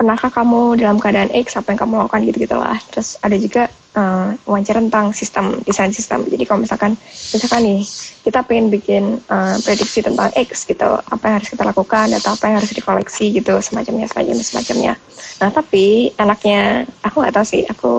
[0.00, 4.36] pernahkah kamu dalam keadaan X apa yang kamu lakukan gitu gitulah terus ada juga uh,
[4.46, 6.26] wawancara tentang sistem desain sistem.
[6.28, 6.94] Jadi kalau misalkan
[7.34, 7.80] misalkan nih
[8.22, 12.44] kita pengen bikin uh, prediksi tentang X gitu apa yang harus kita lakukan atau apa
[12.50, 14.92] yang harus dikoleksi gitu semacamnya semacamnya semacamnya.
[15.40, 17.92] Nah tapi enaknya aku nggak tahu sih aku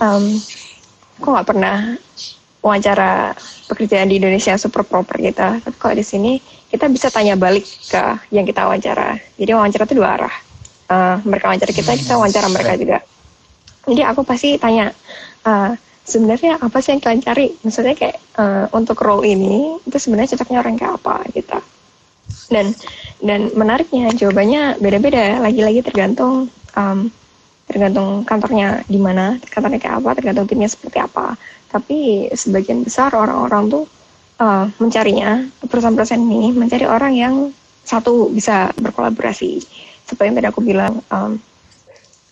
[0.00, 0.24] um,
[1.20, 1.76] aku nggak pernah
[2.58, 3.32] wawancara
[3.70, 5.48] pekerjaan di Indonesia super proper gitu.
[5.60, 6.32] Tapi kalau di sini
[6.68, 9.16] kita bisa tanya balik ke yang kita wawancara.
[9.36, 10.34] Jadi wawancara itu dua arah.
[10.88, 12.98] Uh, mereka wawancara kita kita wawancara mereka juga
[13.88, 14.92] jadi aku pasti tanya
[15.48, 15.72] uh,
[16.08, 17.46] sebenarnya apa sih yang kalian cari?
[17.60, 21.58] Maksudnya kayak uh, untuk role ini itu sebenarnya cocoknya orang kayak apa gitu.
[22.48, 22.72] Dan
[23.20, 25.44] dan menariknya jawabannya beda-beda.
[25.44, 26.98] Lagi-lagi tergantung um,
[27.68, 31.36] tergantung kantornya di mana kantornya kayak apa tergantung timnya seperti apa.
[31.68, 33.84] Tapi sebagian besar orang-orang tuh
[34.40, 37.34] uh, mencarinya perusahaan-perusahaan ini mencari orang yang
[37.84, 39.60] satu bisa berkolaborasi.
[40.08, 41.36] Seperti yang tadi aku bilang um,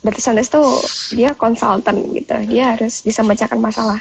[0.07, 0.69] data scientist tuh
[1.12, 2.37] dia konsultan gitu.
[2.47, 4.01] Dia harus bisa memecahkan masalah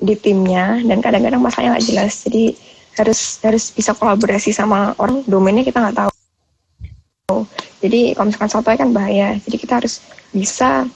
[0.00, 2.24] di timnya dan kadang-kadang masalahnya nggak jelas.
[2.24, 2.54] Jadi
[2.96, 5.26] harus harus bisa kolaborasi sama orang.
[5.26, 6.10] Domainnya kita nggak tahu.
[7.80, 9.36] Jadi kalau misalkan sotoy kan bahaya.
[9.42, 10.86] Jadi kita harus bisa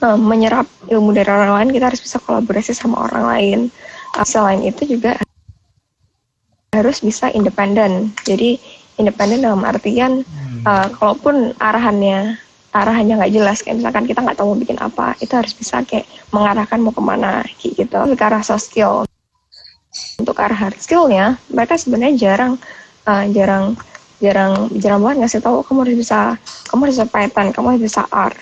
[0.00, 1.70] um, menyerap ilmu dari orang lain.
[1.76, 3.58] Kita harus bisa kolaborasi sama orang lain.
[4.16, 5.18] Uh, selain itu juga
[6.74, 8.10] harus bisa independen.
[8.26, 8.58] Jadi
[8.98, 10.22] independen dalam artian
[10.66, 12.38] uh, kalaupun arahannya
[12.74, 16.10] arahannya nggak jelas kayak misalkan kita nggak tahu mau bikin apa itu harus bisa kayak
[16.34, 17.98] mengarahkan mau ke mana kayak gitu.
[18.18, 19.06] Ke arah soft skill.
[20.18, 22.58] Untuk arah hard skillnya mereka sebenarnya jarang
[23.06, 23.78] uh, jarang
[24.18, 26.18] jarang jarang banget ngasih tahu kamu harus bisa
[26.66, 28.34] kamu harus bisa Python kamu harus bisa R.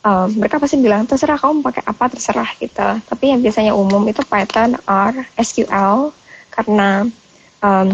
[0.00, 2.88] Uh, mereka pasti bilang terserah kamu pakai apa terserah gitu.
[3.08, 6.12] Tapi yang biasanya umum itu Python R SQL
[6.52, 7.08] karena
[7.64, 7.88] um,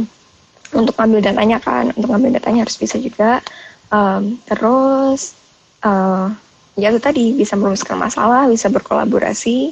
[0.75, 3.39] untuk ngambil datanya kan untuk ngambil datanya harus bisa juga.
[3.87, 5.39] Um, terus
[5.87, 6.27] uh,
[6.75, 9.71] ya itu tadi bisa merumuskan masalah bisa berkolaborasi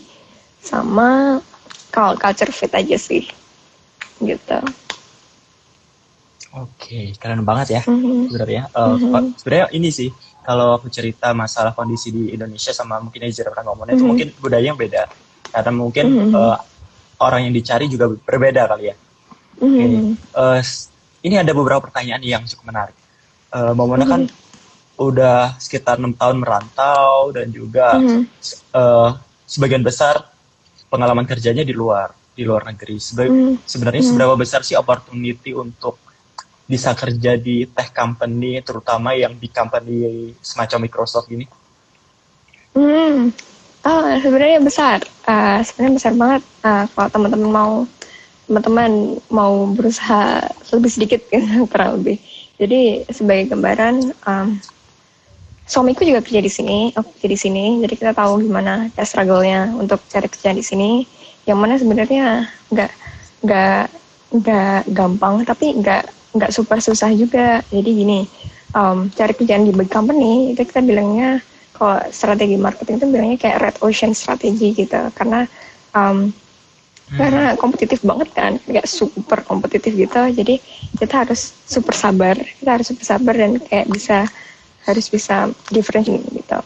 [0.62, 1.42] sama
[1.90, 3.26] culture fit aja sih
[4.22, 4.58] gitu
[6.54, 8.30] Oke, keren banget ya mm-hmm.
[8.30, 8.62] sebenarnya.
[8.70, 9.34] Uh, mm-hmm.
[9.42, 10.06] Sebenarnya ini sih
[10.46, 13.98] kalau aku cerita masalah kondisi di Indonesia sama mungkin Asia orang ngomongnya mm-hmm.
[13.98, 15.10] itu mungkin budaya yang beda
[15.50, 16.30] karena mungkin mm-hmm.
[16.30, 16.58] uh,
[17.18, 18.96] orang yang dicari juga berbeda kali ya.
[19.58, 19.66] Mm-hmm.
[19.66, 19.90] Okay.
[20.30, 20.60] Uh,
[21.26, 22.96] ini ada beberapa pertanyaan yang cukup menarik.
[23.50, 24.43] Uh, Momona kan mm-hmm.
[24.94, 28.22] Udah sekitar enam tahun merantau dan juga mm-hmm.
[28.70, 30.30] uh, sebagian besar
[30.86, 32.98] pengalaman kerjanya di luar di luar negeri.
[33.02, 33.54] Sebe- mm-hmm.
[33.66, 34.14] Sebenarnya mm-hmm.
[34.14, 35.98] seberapa besar sih opportunity untuk
[36.64, 41.44] bisa kerja di tech company, terutama yang di company semacam Microsoft ini?
[42.72, 43.30] Hmm,
[43.84, 44.98] oh, sebenarnya besar.
[45.28, 46.42] Uh, sebenarnya besar banget.
[46.64, 47.72] Uh, kalau teman-teman mau
[48.44, 48.92] teman-teman
[49.32, 52.16] mau berusaha lebih sedikit gitu, kurang lebih.
[52.56, 54.56] Jadi sebagai gambaran, um,
[55.64, 59.72] suamiku juga kerja di sini, aku kerja di sini, jadi kita tahu gimana ya struggle-nya
[59.76, 60.90] untuk cari kerja di sini.
[61.44, 62.24] Yang mana sebenarnya
[62.72, 62.92] nggak
[63.44, 63.84] nggak
[64.40, 66.04] nggak gampang, tapi nggak
[66.36, 67.64] nggak super susah juga.
[67.72, 68.20] Jadi gini,
[68.76, 71.40] um, cari kerjaan di big company itu kita bilangnya
[71.74, 75.48] kalau strategi marketing itu bilangnya kayak red ocean strategy gitu, karena
[75.96, 76.30] um,
[77.10, 77.18] hmm.
[77.18, 80.60] karena kompetitif banget kan kayak super kompetitif gitu jadi
[80.96, 84.28] kita harus super sabar kita harus super sabar dan kayak bisa
[84.84, 86.58] harus bisa differentiate gitu.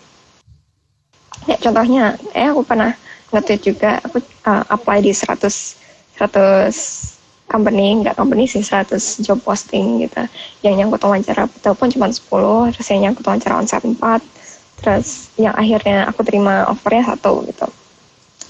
[1.46, 2.92] Ya contohnya eh aku pernah
[3.32, 5.78] nge-tweet juga aku uh, apply di 100
[6.18, 10.22] 100 company nggak company sih 100 job posting gitu.
[10.60, 13.98] Yang nyangkut wawancara telepon cuma 10 terus yang nyangkut wawancara onsite 4
[14.78, 17.66] terus yang akhirnya aku terima offernya satu gitu.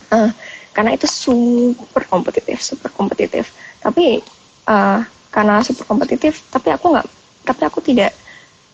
[0.09, 0.33] Uh,
[0.73, 3.53] karena itu super kompetitif super kompetitif.
[3.85, 4.25] Tapi
[4.67, 7.07] uh, karena super kompetitif tapi aku nggak
[7.45, 8.13] tapi aku tidak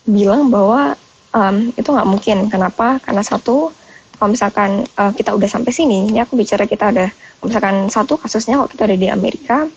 [0.04, 0.96] bilang bahwa
[1.32, 2.38] um, itu nggak mungkin.
[2.48, 3.00] Kenapa?
[3.00, 3.72] Karena satu
[4.16, 7.10] kalau misalkan uh, kita udah sampai sini ini aku bicara kita udah
[7.44, 9.68] misalkan satu kasusnya kalau kita ada di Amerika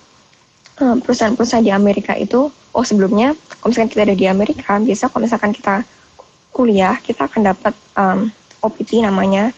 [0.78, 5.50] perusahaan-perusahaan di Amerika itu oh sebelumnya kalau misalkan kita ada di Amerika biasa kalau misalkan
[5.50, 5.82] kita
[6.54, 8.30] kuliah kita akan dapat um,
[8.62, 9.50] OPT namanya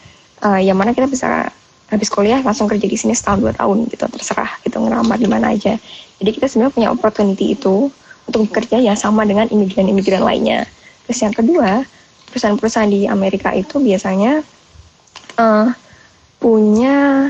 [0.43, 1.51] uh, yang mana kita bisa
[1.89, 5.55] habis kuliah langsung kerja di sini setahun dua tahun gitu terserah gitu ngelamar di mana
[5.55, 5.73] aja.
[6.21, 7.89] Jadi kita sebenarnya punya opportunity itu
[8.29, 10.69] untuk bekerja ya sama dengan imigran-imigran lainnya
[11.09, 11.83] terus yang kedua
[12.29, 14.45] perusahaan-perusahaan di Amerika itu biasanya
[15.41, 15.73] uh,
[16.39, 17.29] punya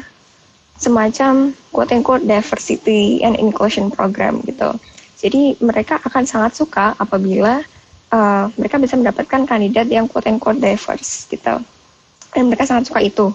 [0.79, 4.75] semacam quote unquote diversity and inclusion program gitu.
[5.19, 7.59] Jadi mereka akan sangat suka apabila
[8.15, 11.59] uh, mereka bisa mendapatkan kandidat yang quote unquote diverse gitu.
[12.31, 13.27] Dan mereka sangat suka itu.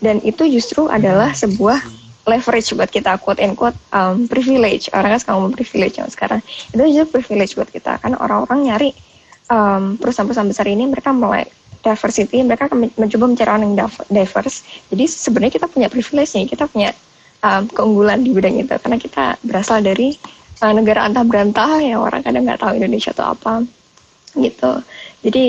[0.00, 1.80] Dan itu justru adalah sebuah
[2.30, 4.86] leverage buat kita quote unquote um, privilege.
[4.94, 6.38] Orang kan ngomong privilege yang sekarang.
[6.70, 8.90] Itu justru privilege buat kita karena orang-orang nyari
[9.50, 11.44] um, perusahaan-perusahaan besar ini mereka mulai
[11.80, 14.62] diversity, mereka mencoba mencari orang yang diverse.
[14.92, 16.94] Jadi sebenarnya kita punya privilege nih, kita punya
[17.42, 20.14] um, keunggulan di bidang itu karena kita berasal dari
[20.60, 23.64] uh, negara antah berantah yang orang kadang nggak tahu Indonesia itu apa
[24.36, 24.72] gitu.
[25.24, 25.46] Jadi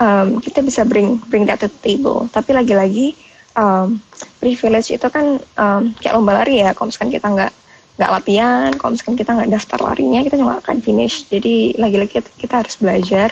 [0.00, 2.30] um, kita bisa bring bring that to the table.
[2.30, 3.12] Tapi lagi-lagi
[3.58, 3.98] um,
[4.38, 6.72] privilege itu kan um, kayak lomba lari ya.
[6.76, 7.52] Kalau misalkan kita nggak
[8.00, 11.28] nggak latihan, kalau misalkan kita nggak daftar larinya, kita juga akan finish.
[11.28, 13.30] Jadi lagi-lagi kita, kita harus belajar.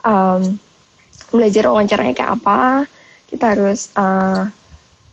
[0.00, 0.58] Um,
[1.30, 2.60] belajar wawancaranya kayak apa
[3.30, 4.50] kita harus uh,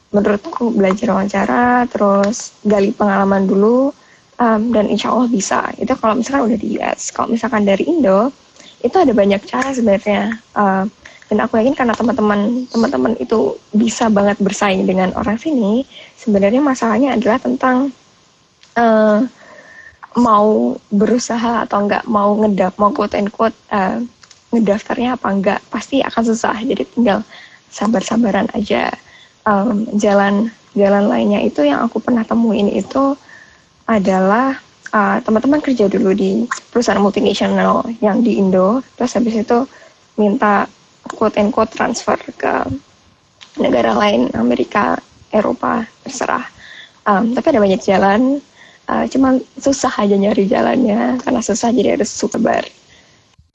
[0.10, 3.94] menurutku belajar wawancara terus gali pengalaman dulu
[4.42, 8.34] um, dan insya Allah bisa itu kalau misalkan udah di US kalau misalkan dari Indo
[8.82, 10.86] itu ada banyak cara sebenarnya uh,
[11.28, 15.84] dan aku yakin karena teman-teman teman-teman itu bisa banget bersaing dengan orang sini
[16.16, 17.92] sebenarnya masalahnya adalah tentang
[18.80, 19.28] uh,
[20.18, 24.02] mau berusaha atau enggak mau ngedap mau quote and quote uh,
[24.50, 26.56] ngedaftarnya apa enggak pasti akan susah.
[26.64, 27.22] Jadi tinggal
[27.70, 28.90] sabar-sabaran aja.
[29.48, 33.16] Um, jalan jalan lainnya itu yang aku pernah temuin itu
[33.88, 34.60] adalah
[34.92, 38.84] uh, teman-teman kerja dulu di perusahaan multinasional yang di Indo.
[39.00, 39.64] Terus habis itu
[40.20, 40.68] minta
[41.12, 42.54] quote and quote transfer ke
[43.58, 45.00] negara lain Amerika
[45.32, 46.46] Eropa terserah.
[47.08, 48.44] Um, tapi ada banyak jalan.
[48.88, 52.64] Uh, cuman susah aja nyari jalannya karena susah jadi harus sabar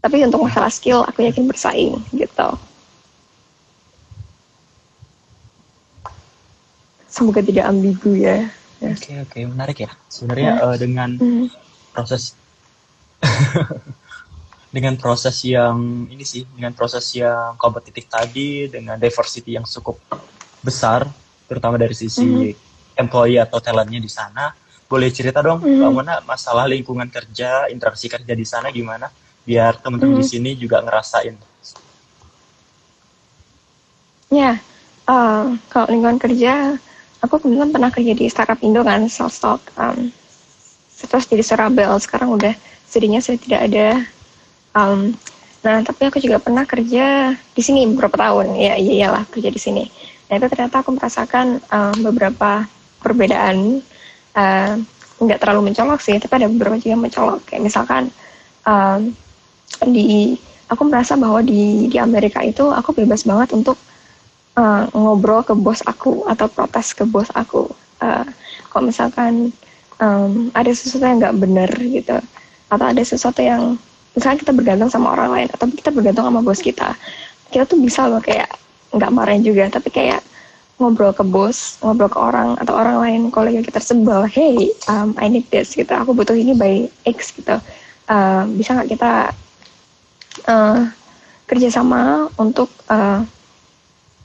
[0.02, 2.48] tapi untuk masalah skill aku yakin bersaing gitu.
[7.06, 8.50] Semoga tidak ambigu ya.
[8.82, 9.30] Oke okay, oke.
[9.30, 9.42] Okay.
[9.46, 9.90] menarik ya.
[10.10, 11.46] Sebenarnya uh, dengan hmm.
[11.94, 12.34] proses
[14.72, 20.00] dengan proses yang ini sih dengan proses yang kompetitif tadi dengan diversity yang cukup
[20.64, 21.04] besar
[21.44, 22.24] terutama dari sisi
[22.56, 22.96] mm-hmm.
[22.96, 24.56] employee atau talentnya di sana
[24.88, 25.80] boleh cerita dong mm-hmm.
[25.84, 30.22] bagaimana masalah lingkungan kerja interaksi kerja di sana gimana biar teman-teman hmm.
[30.22, 31.34] di sini juga ngerasain.
[34.32, 34.56] Ya,
[35.10, 36.78] uh, kalau lingkungan kerja,
[37.20, 39.60] aku kebetulan pernah kerja di startup Indo kan, Salstock.
[39.76, 40.08] Um,
[41.04, 42.54] terus jadi Serabel, sekarang udah
[42.88, 43.88] sedihnya sudah tidak ada.
[44.72, 45.14] Um,
[45.64, 48.56] nah, tapi aku juga pernah kerja di sini beberapa tahun.
[48.56, 49.84] Ya, iya iyalah kerja di sini.
[50.28, 52.66] Nah, itu ternyata aku merasakan um, beberapa
[53.00, 53.80] perbedaan.
[54.32, 54.80] Uh,
[55.22, 57.46] nggak terlalu mencolok sih, tapi ada beberapa juga mencolok.
[57.46, 58.10] Kayak misalkan
[58.66, 59.14] um,
[59.86, 60.34] di
[60.72, 63.76] aku merasa bahwa di di Amerika itu aku bebas banget untuk
[64.56, 67.68] uh, ngobrol ke bos aku atau protes ke bos aku
[68.00, 68.24] uh,
[68.72, 69.52] kalau misalkan
[70.00, 72.16] um, ada sesuatu yang nggak benar gitu
[72.72, 73.76] atau ada sesuatu yang
[74.12, 76.96] misalnya kita bergantung sama orang lain atau kita bergantung sama bos kita
[77.52, 78.48] kita tuh bisa loh kayak
[78.92, 80.20] nggak marahin juga tapi kayak
[80.76, 85.30] ngobrol ke bos ngobrol ke orang atau orang lain kolega kita sebel hey um, I
[85.30, 87.56] need this gitu aku butuh ini by X gitu.
[88.10, 89.12] Uh, bisa nggak kita
[90.50, 90.80] uh,
[91.46, 93.22] kerjasama untuk uh,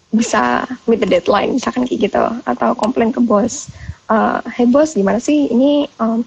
[0.10, 3.70] bisa meet the deadline misalkan kayak gitu atau komplain ke bos
[4.10, 5.48] uh, hey bos gimana sih?
[5.52, 6.26] Ini um,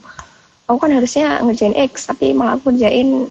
[0.71, 3.27] aku kan harusnya ngerjain X tapi malah aku ngerjain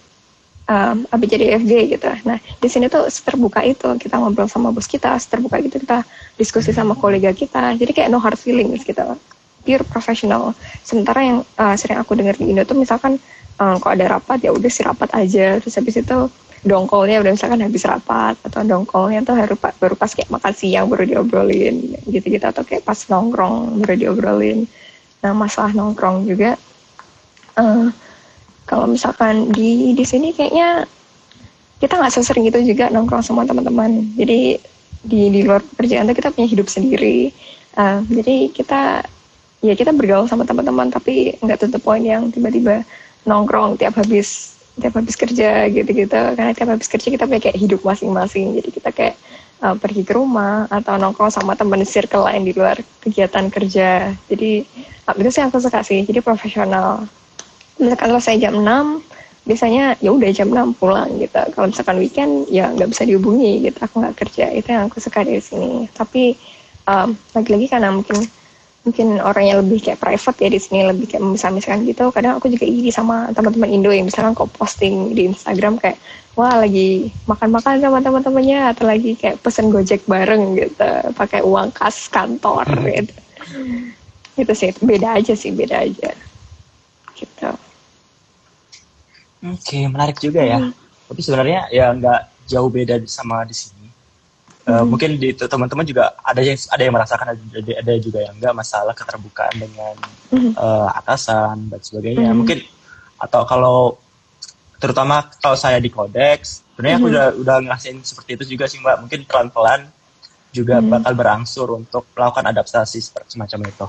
[0.69, 2.09] um, ABCDFG gitu.
[2.29, 6.05] Nah di sini tuh terbuka itu kita ngobrol sama bos kita terbuka gitu kita
[6.37, 7.73] diskusi sama kolega kita.
[7.75, 9.17] Jadi kayak no hard feelings gitu
[9.65, 10.53] pure professional.
[10.85, 13.17] Sementara yang uh, sering aku dengar di Indo tuh misalkan
[13.59, 15.59] um, kalau ada rapat ya udah si rapat aja.
[15.59, 16.17] Terus habis itu
[16.63, 21.03] dongkolnya udah misalkan habis rapat atau dongkolnya tuh baru, baru pas kayak makan siang baru
[21.03, 22.45] diobrolin gitu-gitu.
[22.45, 24.63] Atau kayak pas nongkrong baru diobrolin.
[25.19, 26.55] Nah masalah nongkrong juga
[27.59, 27.91] uh,
[28.69, 30.85] kalau misalkan di di sini kayaknya
[31.81, 34.13] kita nggak sesering itu juga nongkrong sama teman-teman.
[34.13, 34.61] Jadi
[35.01, 37.33] di di luar pekerjaan tuh kita punya hidup sendiri.
[37.73, 38.81] Uh, jadi kita
[39.65, 42.85] ya kita bergaul sama teman-teman tapi nggak tutup poin yang tiba-tiba
[43.25, 46.19] nongkrong tiap habis tiap habis kerja gitu-gitu.
[46.37, 48.53] Karena tiap habis kerja kita punya kayak hidup masing-masing.
[48.59, 49.15] Jadi kita kayak
[49.65, 54.13] uh, pergi ke rumah atau nongkrong sama teman circle lain di luar kegiatan kerja.
[54.29, 54.61] Jadi
[55.09, 56.05] uh, itu sih aku suka sih.
[56.05, 57.09] Jadi profesional
[57.79, 58.67] misalkan kalau saya jam 6
[59.49, 61.41] biasanya ya udah jam 6 pulang gitu.
[61.55, 63.77] Kalau misalkan weekend ya nggak bisa dihubungi gitu.
[63.81, 64.51] Aku nggak kerja.
[64.53, 65.89] Itu yang aku suka dari sini.
[65.89, 66.37] Tapi
[66.85, 68.19] um, lagi-lagi karena mungkin
[68.79, 72.63] mungkin orangnya lebih kayak private ya di sini lebih kayak misal-misalkan gitu kadang aku juga
[72.63, 75.99] iri sama teman-teman Indo yang misalkan kok posting di Instagram kayak
[76.39, 82.07] wah lagi makan-makan sama teman-temannya atau lagi kayak pesen gojek bareng gitu pakai uang kas
[82.07, 82.87] kantor hmm.
[83.03, 83.15] gitu.
[84.39, 86.15] Gitu sih beda aja sih beda aja.
[87.19, 87.68] Gitu
[89.43, 90.71] oke menarik juga ya hmm.
[91.11, 93.79] tapi sebenarnya ya nggak jauh beda sama di sini
[94.69, 98.53] Uh, mungkin di teman-teman juga ada yang ada yang merasakan ada, ada juga yang enggak
[98.53, 99.97] masalah keterbukaan dengan
[100.53, 102.29] uh, atasan dan sebagainya.
[102.37, 102.61] Mungkin
[103.17, 103.97] atau kalau
[104.77, 109.09] terutama kalau saya di Codex, sebenarnya aku udah udah ngasihin seperti itu juga sih Mbak.
[109.09, 109.89] Mungkin pelan-pelan
[110.53, 113.87] juga bakal berangsur untuk melakukan adaptasi seperti semacam itu.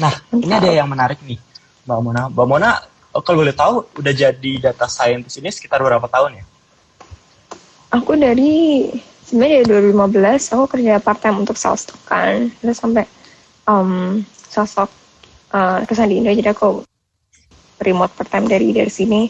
[0.00, 1.36] Nah, ini ada yang menarik nih,
[1.84, 2.22] Mbak Mona.
[2.32, 2.70] Mbak Mona,
[3.12, 6.44] oh, kalau boleh tahu, udah jadi data scientist ini sekitar berapa tahun ya?
[7.92, 8.88] Aku dari
[9.28, 13.04] sebenarnya dari 2015 aku kerja part time untuk sales kan, terus sampai
[13.68, 14.88] um, sosok
[15.52, 16.84] uh, kesan di Indo, jadi aku
[17.84, 19.28] remote part time dari dari sini.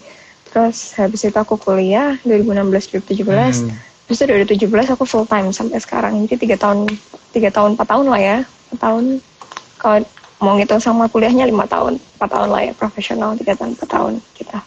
[0.52, 3.24] Terus habis itu aku kuliah 2016 2017.
[3.24, 3.72] Hmm.
[4.06, 6.28] Terus itu 2017 aku full time sampai sekarang.
[6.28, 6.86] Jadi tiga tahun
[7.32, 8.38] tiga tahun empat tahun lah ya.
[8.72, 9.04] 4 tahun
[9.80, 9.98] kalau
[10.42, 14.14] mau ngitung sama kuliahnya lima tahun empat tahun lah ya profesional tiga tahun empat tahun
[14.38, 14.62] kita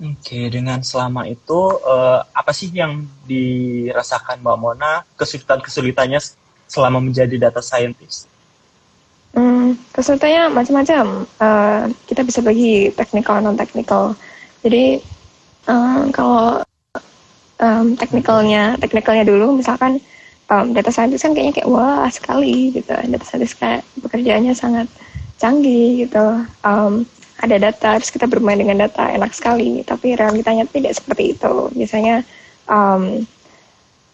[0.00, 6.16] Oke, dengan selama itu uh, apa sih yang dirasakan Mbak Mona kesulitan-kesulitannya
[6.64, 8.24] selama menjadi data scientist?
[9.36, 11.28] Hmm, kesulitannya macam-macam.
[11.36, 14.16] Uh, kita bisa bagi teknikal non teknikal.
[14.64, 15.04] Jadi
[15.68, 16.64] uh, kalau
[17.60, 20.00] um, teknikalnya, teknikalnya dulu, misalkan
[20.50, 22.90] um, data scientist kan kayaknya kayak wah sekali gitu.
[22.90, 24.86] Data scientist kayak pekerjaannya sangat
[25.38, 26.44] canggih gitu.
[26.66, 27.06] Um,
[27.40, 29.80] ada data terus kita bermain dengan data enak sekali.
[29.86, 31.54] Tapi realitanya tidak seperti itu.
[31.72, 32.26] Biasanya
[32.68, 33.24] um,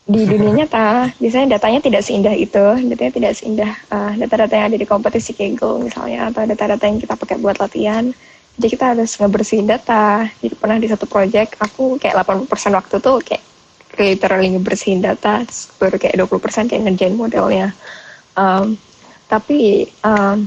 [0.07, 2.67] di dunia nyata biasanya datanya tidak seindah itu.
[2.87, 7.19] Datanya tidak seindah uh, data-data yang ada di kompetisi Kaggle misalnya atau data-data yang kita
[7.19, 8.13] pakai buat latihan.
[8.57, 10.25] Jadi kita harus ngebersihin data.
[10.41, 13.45] Jadi pernah di satu project aku kayak 80% waktu tuh kayak
[13.99, 15.43] literally ngebersihin data
[15.81, 17.73] baru kayak 20% kayak ngerjain modelnya.
[18.37, 18.77] Um,
[19.27, 20.47] tapi um,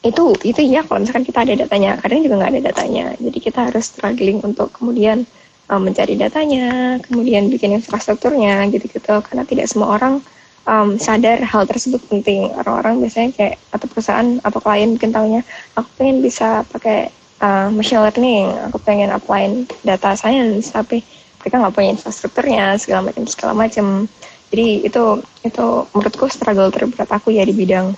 [0.00, 2.00] itu itu ya kalau misalkan kita ada datanya.
[2.00, 3.04] Kadang juga nggak ada datanya.
[3.20, 5.28] Jadi kita harus struggling untuk kemudian
[5.68, 9.14] um, mencari datanya kemudian bikin infrastrukturnya gitu gitu.
[9.20, 10.24] Karena tidak semua orang
[10.64, 12.48] um, sadar hal tersebut penting.
[12.56, 15.40] Orang-orang biasanya kayak atau perusahaan atau klien mungkin tahunya
[15.76, 17.12] aku pengen bisa pakai
[17.44, 18.48] uh, machine learning.
[18.72, 20.72] Aku pengen apply data science.
[20.72, 21.04] Tapi
[21.40, 24.06] mereka nggak punya infrastrukturnya segala macam segala macam
[24.50, 25.04] jadi itu
[25.46, 27.96] itu menurutku struggle terberat aku ya di bidang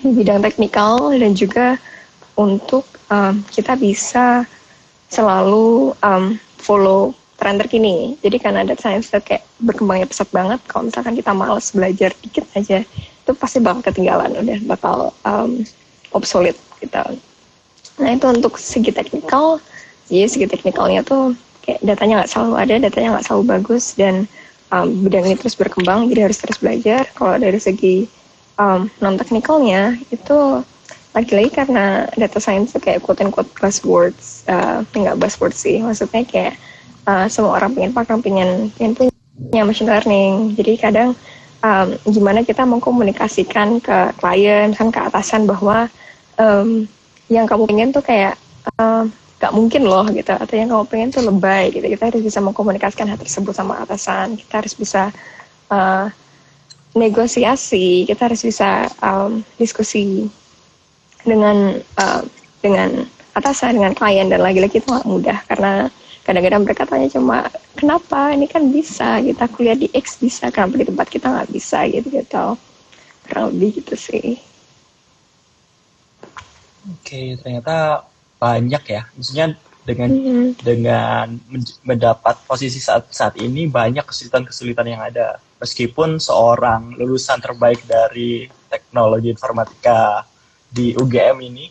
[0.00, 1.76] di bidang teknikal dan juga
[2.34, 4.44] untuk um, kita bisa
[5.08, 8.18] selalu um, follow tren terkini.
[8.22, 12.82] Jadi karena data science kayak berkembangnya pesat banget, kalau misalkan kita males belajar dikit aja,
[12.82, 14.96] itu pasti bakal ketinggalan, udah bakal
[15.26, 15.62] um,
[16.14, 17.02] obsolete gitu.
[18.00, 19.62] Nah itu untuk segi teknikal,
[20.10, 24.28] jadi segi teknikalnya tuh kayak datanya nggak selalu ada, datanya nggak selalu bagus dan
[24.68, 27.08] um, bidang ini terus berkembang, jadi harus terus belajar.
[27.16, 28.04] Kalau dari segi
[28.60, 30.60] um, non teknikalnya itu
[31.14, 36.26] lagi-lagi karena data science itu kayak quote and quote buzzwords, uh, nggak buzzwords sih, maksudnya
[36.26, 36.54] kayak
[37.08, 40.58] uh, semua orang pengen pakai, pengen pengen punya machine learning.
[40.58, 41.14] Jadi kadang
[41.62, 45.86] um, gimana kita mengkomunikasikan ke klien, kan ke atasan bahwa
[46.36, 46.90] um,
[47.30, 48.34] yang kamu pengen tuh kayak
[48.76, 49.08] um,
[49.44, 50.32] gak mungkin loh gitu.
[50.32, 51.84] Atau yang kamu pengen tuh lebay gitu.
[51.84, 54.40] Kita harus bisa mengkomunikasikan hal tersebut sama atasan.
[54.40, 55.12] Kita harus bisa
[55.68, 56.08] uh,
[56.96, 58.08] negosiasi.
[58.08, 60.32] Kita harus bisa um, diskusi
[61.28, 62.22] dengan uh,
[62.64, 63.04] dengan
[63.36, 65.38] atasan dengan klien dan lagi-lagi itu gak mudah.
[65.44, 65.92] Karena
[66.24, 68.32] kadang-kadang mereka tanya cuma kenapa?
[68.32, 70.48] Ini kan bisa kita kuliah di X bisa.
[70.48, 71.84] Kenapa di tempat kita nggak bisa?
[71.84, 72.56] Gitu gitu.
[73.28, 74.40] Kurang lebih gitu sih.
[76.84, 78.04] Oke, ternyata
[78.44, 79.02] banyak ya.
[79.16, 80.48] Maksudnya dengan mm-hmm.
[80.60, 81.26] dengan
[81.84, 85.40] mendapat posisi saat saat ini banyak kesulitan-kesulitan yang ada.
[85.60, 90.28] Meskipun seorang lulusan terbaik dari teknologi informatika
[90.68, 91.66] di UGM ini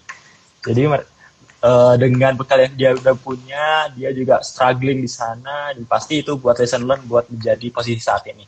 [0.63, 6.24] jadi uh, dengan bekal yang dia udah punya dia juga struggling di sana dan pasti
[6.24, 8.47] itu buat lesson learn buat menjadi posisi saat ini.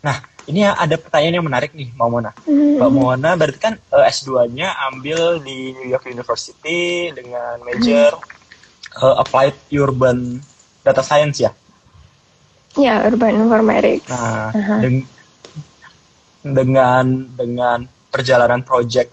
[0.00, 0.16] Nah
[0.48, 2.30] ini ada pertanyaan yang menarik nih Mbak Mona.
[2.46, 2.76] Mm-hmm.
[2.80, 8.16] Mbak Mona berarti kan uh, eh, S2-nya ambil di New York University dengan major
[9.02, 10.40] uh, Applied Urban
[10.80, 11.52] Data Science ya?
[12.78, 14.06] Ya, Urban Informatics.
[14.06, 14.80] Nah, uh-huh.
[14.80, 15.08] deng-
[16.40, 17.04] dengan
[17.36, 17.78] dengan
[18.08, 19.12] perjalanan project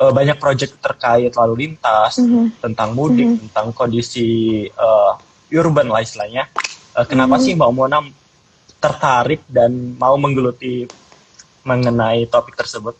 [0.00, 2.64] uh, banyak project terkait lalu lintas, mm-hmm.
[2.64, 3.42] tentang mudik, mm-hmm.
[3.50, 5.18] tentang kondisi uh,
[5.52, 6.48] urban lah istilahnya.
[6.94, 7.44] Uh, kenapa mm-hmm.
[7.44, 7.98] sih Mbak Mona
[8.84, 10.84] tertarik dan mau menggeluti
[11.64, 12.92] mengenai topik tersebut?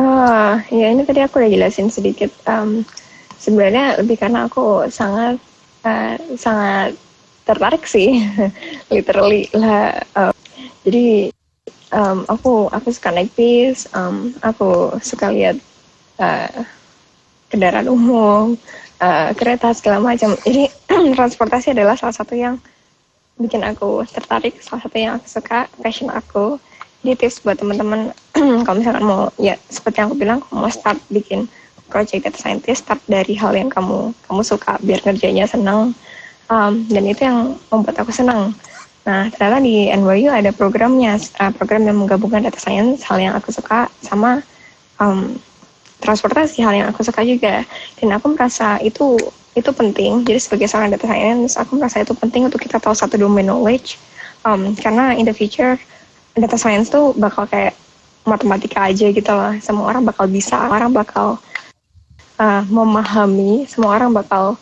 [0.00, 2.32] Ah, ya ini tadi aku udah jelasin sedikit.
[2.48, 2.88] Um,
[3.36, 5.36] sebenarnya lebih karena aku sangat
[5.84, 6.96] uh, sangat
[7.44, 8.24] tertarik sih,
[8.94, 10.00] literally lah.
[10.16, 10.32] Uh,
[10.88, 11.28] jadi
[11.94, 15.56] um, aku aku suka naik bis um, aku suka lihat
[16.18, 16.64] uh,
[17.48, 18.58] kendaraan umum
[18.98, 20.68] uh, kereta segala macam jadi
[21.16, 22.58] transportasi adalah salah satu yang
[23.38, 26.58] bikin aku tertarik salah satu yang aku suka passion aku
[27.04, 28.16] jadi tips buat teman-teman.
[28.64, 31.44] Kalau misalkan mau ya seperti yang aku bilang mau start bikin
[31.92, 35.92] project data scientist start dari hal yang kamu kamu suka biar kerjanya senang.
[36.48, 38.56] Um, dan itu yang membuat aku senang.
[39.04, 43.52] Nah ternyata di NYU ada programnya uh, program yang menggabungkan data science hal yang aku
[43.52, 44.40] suka sama
[44.96, 45.36] um,
[46.00, 47.68] transportasi hal yang aku suka juga.
[48.00, 49.20] Dan aku merasa itu
[49.54, 50.26] itu penting.
[50.26, 53.96] Jadi sebagai seorang data science aku merasa itu penting untuk kita tahu satu domain knowledge.
[54.44, 55.80] Um, karena in the future
[56.36, 57.72] data science tuh bakal kayak
[58.26, 59.56] matematika aja gitu lah.
[59.62, 61.38] Semua orang bakal bisa orang bakal
[62.42, 64.58] uh, memahami semua orang bakal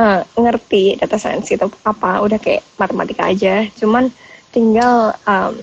[0.00, 2.24] uh, ngerti data science itu apa.
[2.24, 3.68] Udah kayak matematika aja.
[3.76, 4.08] Cuman
[4.50, 5.60] tinggal um,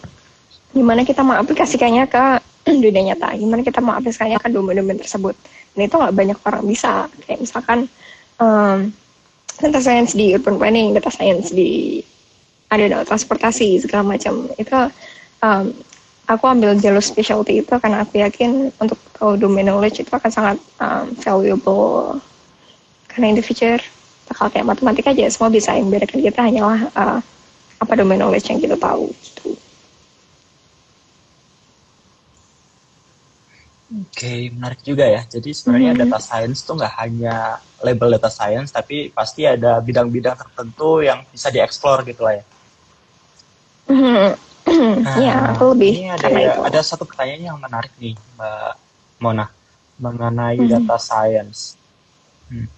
[0.78, 2.26] gimana kita mau aplikasikannya ke
[2.86, 3.34] dunia nyata.
[3.34, 5.34] Gimana kita mau aplikasikannya ke domain-domain tersebut.
[5.74, 7.10] Dan itu nggak banyak orang bisa.
[7.26, 7.90] Kayak misalkan
[8.40, 8.92] um,
[9.60, 12.02] data science di urban planning data science di
[12.72, 14.48] ada transportasi segala macam.
[14.56, 14.90] Itu
[15.44, 15.66] um,
[16.30, 20.58] aku ambil jalur specialty itu karena aku yakin untuk tahu domain knowledge itu akan sangat
[20.80, 22.22] um, valuable.
[23.10, 23.82] Karena in the future
[24.30, 25.26] bakal kayak matematika aja.
[25.34, 27.20] Semua bisa yang kita hanyalah uh,
[27.82, 29.49] apa domain knowledge yang kita tahu gitu.
[34.20, 35.24] Okay, menarik juga ya.
[35.24, 36.12] Jadi sebenarnya mm -hmm.
[36.12, 37.36] data science tuh nggak hanya
[37.80, 42.46] label data science, tapi pasti ada bidang-bidang tertentu yang bisa dieksplor gitu lah ya.
[43.88, 44.30] Mm -hmm.
[45.02, 46.62] Nah, ya, aku lebih ini ada itu.
[46.62, 48.74] ada satu pertanyaan yang menarik nih, Mbak
[49.18, 49.46] Mona,
[49.98, 50.70] mengenai hmm.
[50.70, 51.76] data science.
[52.48, 52.70] Hmm.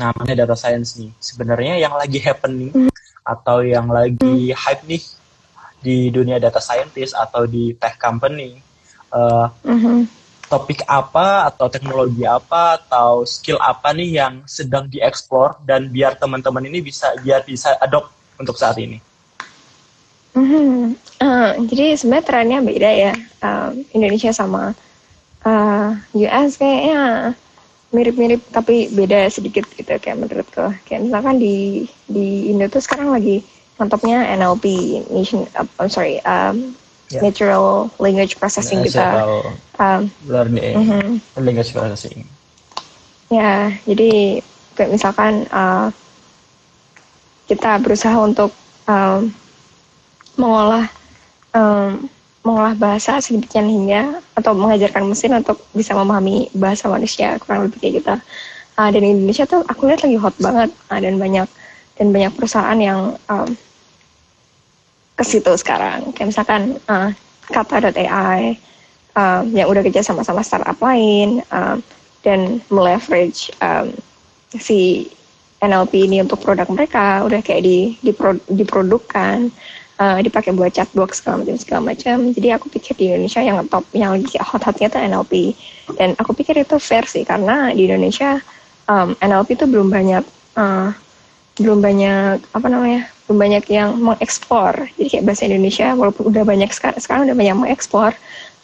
[0.00, 2.90] Nah, mengenai data science nih, sebenarnya yang lagi happening hmm.
[3.22, 4.56] atau yang lagi hmm.
[4.56, 5.02] hype nih
[5.78, 8.58] di dunia data scientist atau di tech company,
[9.14, 10.08] uh, hmm.
[10.48, 16.64] Topik apa atau teknologi apa atau skill apa nih yang sedang dieksplor dan biar teman-teman
[16.64, 18.08] ini bisa biar bisa adopt
[18.40, 18.96] untuk saat ini?
[20.32, 23.12] Hmm, uh, jadi sebenarnya trennya beda ya.
[23.44, 24.72] Uh, Indonesia sama
[25.44, 27.32] uh, eh, US kayaknya
[27.88, 30.72] mirip-mirip tapi beda sedikit gitu kayak menurutku.
[30.88, 33.44] Kayak misalkan di di Indo tuh sekarang lagi
[33.76, 34.64] mantapnya NLP
[35.12, 36.74] nation uh, I'm sorry um,
[37.10, 37.22] yeah.
[37.22, 39.24] natural language processing kita
[39.80, 41.08] um, learning uh -huh.
[41.40, 42.24] language processing
[43.28, 44.40] ya jadi
[44.78, 45.90] kayak misalkan uh,
[47.48, 48.52] kita berusaha untuk
[48.84, 49.32] um,
[50.36, 50.86] mengolah
[51.56, 52.06] um,
[52.46, 57.94] mengolah bahasa sedemikian hingga atau mengajarkan mesin untuk bisa memahami bahasa manusia kurang lebih kayak
[58.00, 58.14] gitu.
[58.78, 61.48] Uh, dan Indonesia tuh aku lihat lagi hot banget uh, dan banyak
[61.98, 63.48] dan banyak perusahaan yang um,
[65.18, 66.14] ke situ sekarang.
[66.14, 67.10] Kayak misalkan uh,
[67.50, 68.54] kata.ai
[69.18, 71.82] um, yang udah kerja sama-sama startup lain um,
[72.22, 73.90] dan meleverage um,
[74.54, 75.10] si
[75.58, 79.50] NLP ini untuk produk mereka udah kayak di, dipro, diprodukkan
[79.98, 83.84] uh, dipakai buat chatbox segala macam segala macam jadi aku pikir di Indonesia yang top
[83.90, 85.32] yang lagi hot-hotnya itu NLP
[85.98, 88.38] dan aku pikir itu fair sih karena di Indonesia
[88.86, 90.94] um, NLP itu belum banyak uh,
[91.58, 97.00] belum banyak apa namanya banyak yang mengekspor jadi kayak bahasa Indonesia walaupun udah banyak sekarang
[97.02, 98.16] sekarang udah banyak mengekspor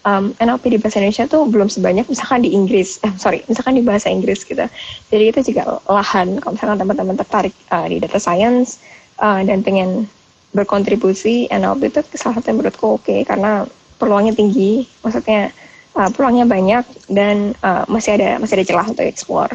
[0.04, 3.82] um, NLP di bahasa Indonesia tuh belum sebanyak misalkan di Inggris eh sorry misalkan di
[3.82, 4.62] bahasa Inggris gitu.
[5.10, 8.78] Jadi itu juga lahan kalau misalkan teman-teman tertarik uh, di data science
[9.18, 10.06] uh, dan pengen
[10.54, 13.66] berkontribusi NLP itu salah satu yang menurutku oke okay, karena
[13.98, 15.50] peluangnya tinggi maksudnya
[15.98, 19.50] uh, peluangnya banyak dan uh, masih ada masih ada celah untuk ekspor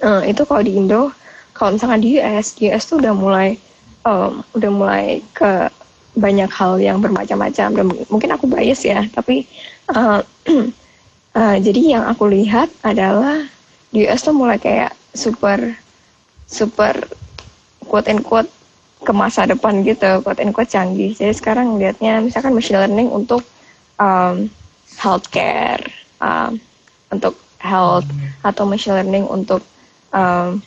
[0.00, 1.12] uh, itu kalau di Indo
[1.52, 3.60] kalau misalkan di US di US tuh udah mulai
[4.04, 5.70] um, udah mulai ke
[6.18, 9.46] banyak hal yang bermacam-macam dan mungkin aku bias ya tapi
[9.94, 10.20] uh,
[11.38, 13.46] uh, jadi yang aku lihat adalah
[13.94, 15.72] di US tuh mulai kayak super
[16.48, 16.94] super
[17.88, 18.48] quote and quote
[18.98, 21.14] ke masa depan gitu, quote and quote canggih.
[21.14, 23.46] Jadi sekarang lihatnya misalkan machine learning untuk
[24.02, 24.50] um,
[24.98, 25.80] healthcare,
[26.18, 26.58] um,
[27.14, 28.34] untuk health hmm.
[28.42, 29.62] atau machine learning untuk
[30.10, 30.58] um,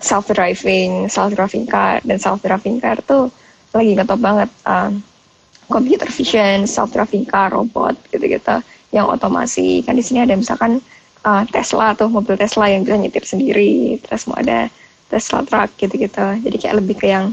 [0.00, 3.28] self driving, self driving car dan self driving car tuh
[3.76, 4.50] lagi ngetop banget.
[4.66, 5.04] Um,
[5.70, 8.58] computer vision, self driving car, robot gitu-gitu
[8.90, 9.86] yang otomasi.
[9.86, 10.82] Kan di sini ada misalkan
[11.22, 14.66] uh, Tesla tuh mobil Tesla yang bisa nyetir sendiri, terus mau ada
[15.06, 16.42] Tesla truck gitu-gitu.
[16.42, 17.32] Jadi kayak lebih ke yang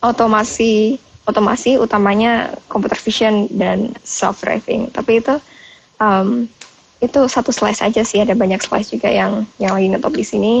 [0.00, 4.92] otomasi otomasi utamanya computer vision dan self driving.
[4.92, 5.34] Tapi itu
[6.00, 6.48] um,
[7.00, 8.20] itu satu slice aja sih.
[8.20, 10.54] Ada banyak slice juga yang yang lagi ngetop di sini.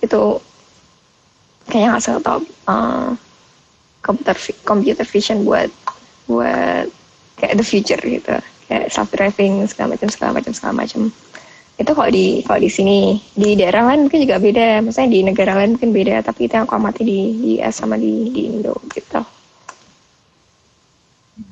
[0.00, 0.40] Itu
[1.70, 3.14] kayaknya nggak setop uh,
[4.02, 4.36] computer
[4.66, 5.70] computer vision buat
[6.26, 6.88] buat
[7.38, 8.36] kayak the future gitu
[8.68, 11.10] kayak self driving segala macam segala macam segala macam
[11.80, 15.56] itu kalau di kalau di sini di daerah lain mungkin juga beda misalnya di negara
[15.56, 18.76] lain mungkin beda tapi itu yang aku amati di di US sama di di Indo
[18.92, 19.26] gitu oke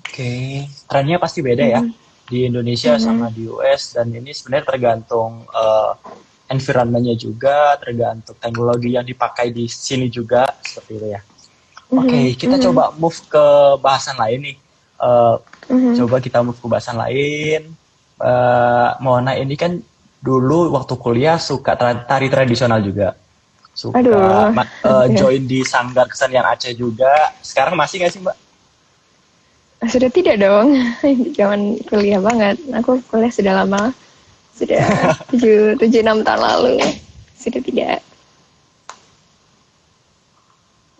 [0.04, 0.68] okay.
[0.84, 1.74] trennya pasti beda mm -hmm.
[1.74, 2.28] ya mm-hmm.
[2.28, 3.08] di Indonesia mm -hmm.
[3.08, 5.96] sama di US dan ini sebenarnya tergantung uh,
[6.48, 11.20] environmentnya juga tergantung teknologi yang dipakai di sini juga seperti itu ya.
[11.88, 12.36] Oke okay, mm -hmm.
[12.36, 12.66] kita mm -hmm.
[12.72, 13.44] coba move ke
[13.80, 14.56] bahasan lain nih.
[14.98, 15.36] Uh,
[15.70, 15.94] mm -hmm.
[16.04, 17.62] coba kita move ke bahasan lain.
[18.18, 19.78] Uh, Mona ini kan
[20.18, 23.14] dulu waktu kuliah suka tari tradisional juga.
[23.78, 24.50] Suka Aduh.
[24.82, 27.30] Uh, join di sanggar kesenian Aceh juga.
[27.44, 28.36] Sekarang masih nggak sih mbak?
[29.86, 30.74] Sudah tidak dong.
[31.38, 32.58] Zaman kuliah banget.
[32.82, 33.94] Aku kuliah sudah lama
[34.58, 34.82] sudah
[35.30, 36.82] tujuh tujuh enam tahun lalu
[37.38, 38.02] sudah tidak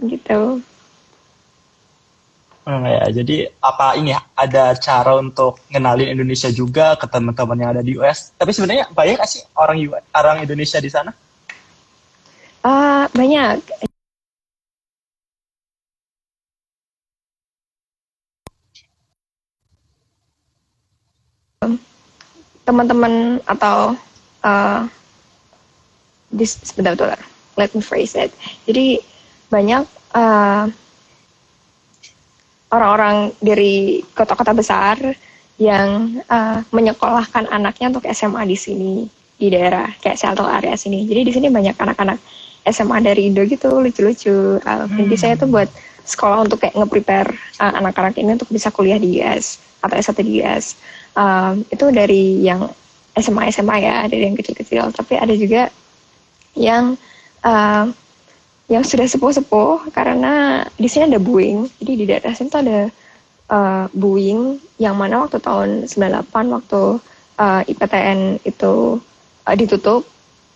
[0.06, 0.62] gitu
[2.68, 7.80] Hmm, ya, jadi apa ini ada cara untuk ngenalin Indonesia juga ke teman-teman yang ada
[7.80, 8.36] di US?
[8.36, 11.16] Tapi sebenarnya banyak sih orang US, orang Indonesia di sana?
[12.61, 13.56] Uh, banyak.
[22.68, 23.96] Teman-teman atau
[24.44, 24.84] uh,
[26.28, 27.16] this sebentar,
[27.56, 28.28] let me phrase it.
[28.68, 29.00] Jadi
[29.48, 30.68] banyak uh,
[32.68, 35.00] orang-orang dari kota-kota besar
[35.58, 38.94] yang uh, menyekolahkan anaknya untuk SMA di sini
[39.38, 41.08] di daerah kayak Seattle area sini.
[41.08, 42.18] Jadi di sini banyak anak-anak
[42.68, 44.60] SMA dari Indo gitu lucu-lucu.
[44.62, 45.16] Uh, hmm.
[45.16, 45.70] saya tuh buat
[46.04, 50.42] sekolah untuk kayak nge-prepare uh, anak-anak ini untuk bisa kuliah di US atau S1 di
[50.42, 50.76] US.
[51.18, 52.70] Uh, itu dari yang
[53.18, 54.94] SMA SMA ya, dari yang kecil-kecil.
[54.94, 55.66] Tapi ada juga
[56.54, 56.94] yang
[57.42, 57.90] uh,
[58.68, 61.66] yang sudah sepuh-sepuh karena di sini ada Boeing.
[61.80, 62.80] Jadi di daerah sini tuh ada
[63.48, 66.82] uh, Boeing yang mana waktu tahun 98 waktu
[67.40, 69.00] uh, eh, IPTN itu
[69.48, 70.04] uh, ditutup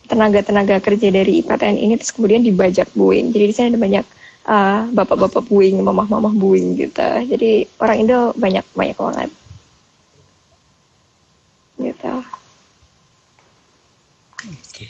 [0.07, 3.33] tenaga-tenaga kerja dari IPTN ini terus kemudian dibajak Boeing.
[3.33, 4.05] Jadi di sini ada banyak
[4.45, 7.09] uh, bapak-bapak Boeing, mamah-mamah Boeing gitu.
[7.33, 9.31] Jadi orang Indo banyak banyak banget.
[11.83, 12.13] Gitu.
[14.43, 14.85] Oke,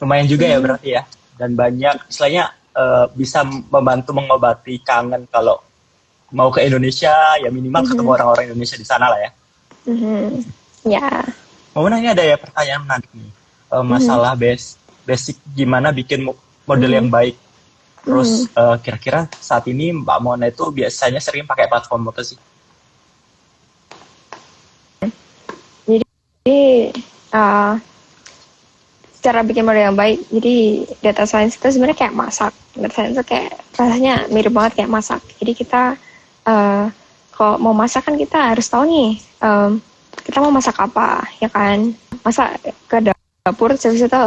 [0.00, 1.02] lumayan juga ya berarti ya
[1.36, 5.60] dan banyak istilahnya uh, bisa membantu mengobati kangen kalau
[6.32, 7.92] mau ke Indonesia ya minimal mm -hmm.
[7.92, 9.30] ketemu orang-orang Indonesia di sana lah ya.
[9.84, 10.26] Mm -hmm.
[10.88, 11.08] Ya.
[11.76, 13.30] Mau nanya ada ya pertanyaan menarik nih
[13.72, 14.56] uh, masalah mm -hmm.
[14.56, 14.66] base
[15.02, 16.96] basic gimana bikin model mm -hmm.
[16.96, 17.36] yang baik.
[18.02, 18.58] Terus mm-hmm.
[18.58, 22.38] uh, kira-kira saat ini Mbak Mona itu biasanya sering pakai platform apa sih?
[26.42, 26.90] Jadi
[27.38, 27.78] uh,
[29.22, 30.56] cara bikin model yang baik jadi
[30.98, 32.50] data science itu sebenarnya kayak masak.
[32.74, 35.22] Data science itu kayak rasanya mirip banget kayak masak.
[35.38, 35.94] Jadi kita
[36.50, 36.90] uh,
[37.30, 39.78] kalau mau masak kan kita harus tahu nih um,
[40.26, 41.94] kita mau masak apa ya kan?
[42.26, 42.58] Masa
[42.90, 42.98] ke
[43.46, 44.22] dapur habis itu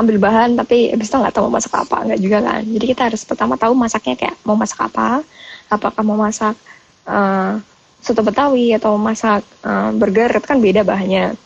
[0.00, 2.64] ambil bahan tapi habis itu nggak tahu mau masak apa nggak juga kan?
[2.64, 5.20] Jadi kita harus pertama tahu masaknya kayak mau masak apa
[5.68, 6.56] apakah mau masak
[7.04, 7.60] uh,
[8.00, 11.36] soto betawi atau masak uh, burger itu kan beda bahannya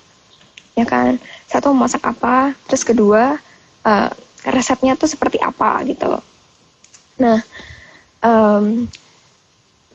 [0.79, 1.17] ya kan?
[1.49, 2.57] Satu mau masak apa?
[2.69, 3.37] Terus kedua
[3.87, 4.09] uh,
[4.47, 6.19] resepnya tuh seperti apa gitu
[7.21, 7.39] nah
[8.25, 8.89] um,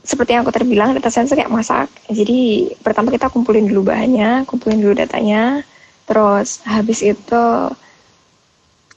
[0.07, 1.91] seperti yang aku terbilang data science kayak masak.
[2.07, 5.67] Jadi pertama kita kumpulin dulu bahannya kumpulin dulu datanya.
[6.07, 7.43] Terus habis itu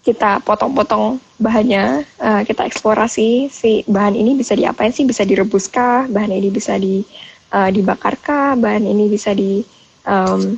[0.07, 5.03] kita potong-potong bahannya uh, kita eksplorasi si bahan ini bisa diapain sih?
[5.03, 7.03] Bisa direbuskah bahan ini bisa di
[7.51, 9.67] uh, dibakarkah bahan ini bisa di
[10.07, 10.55] um,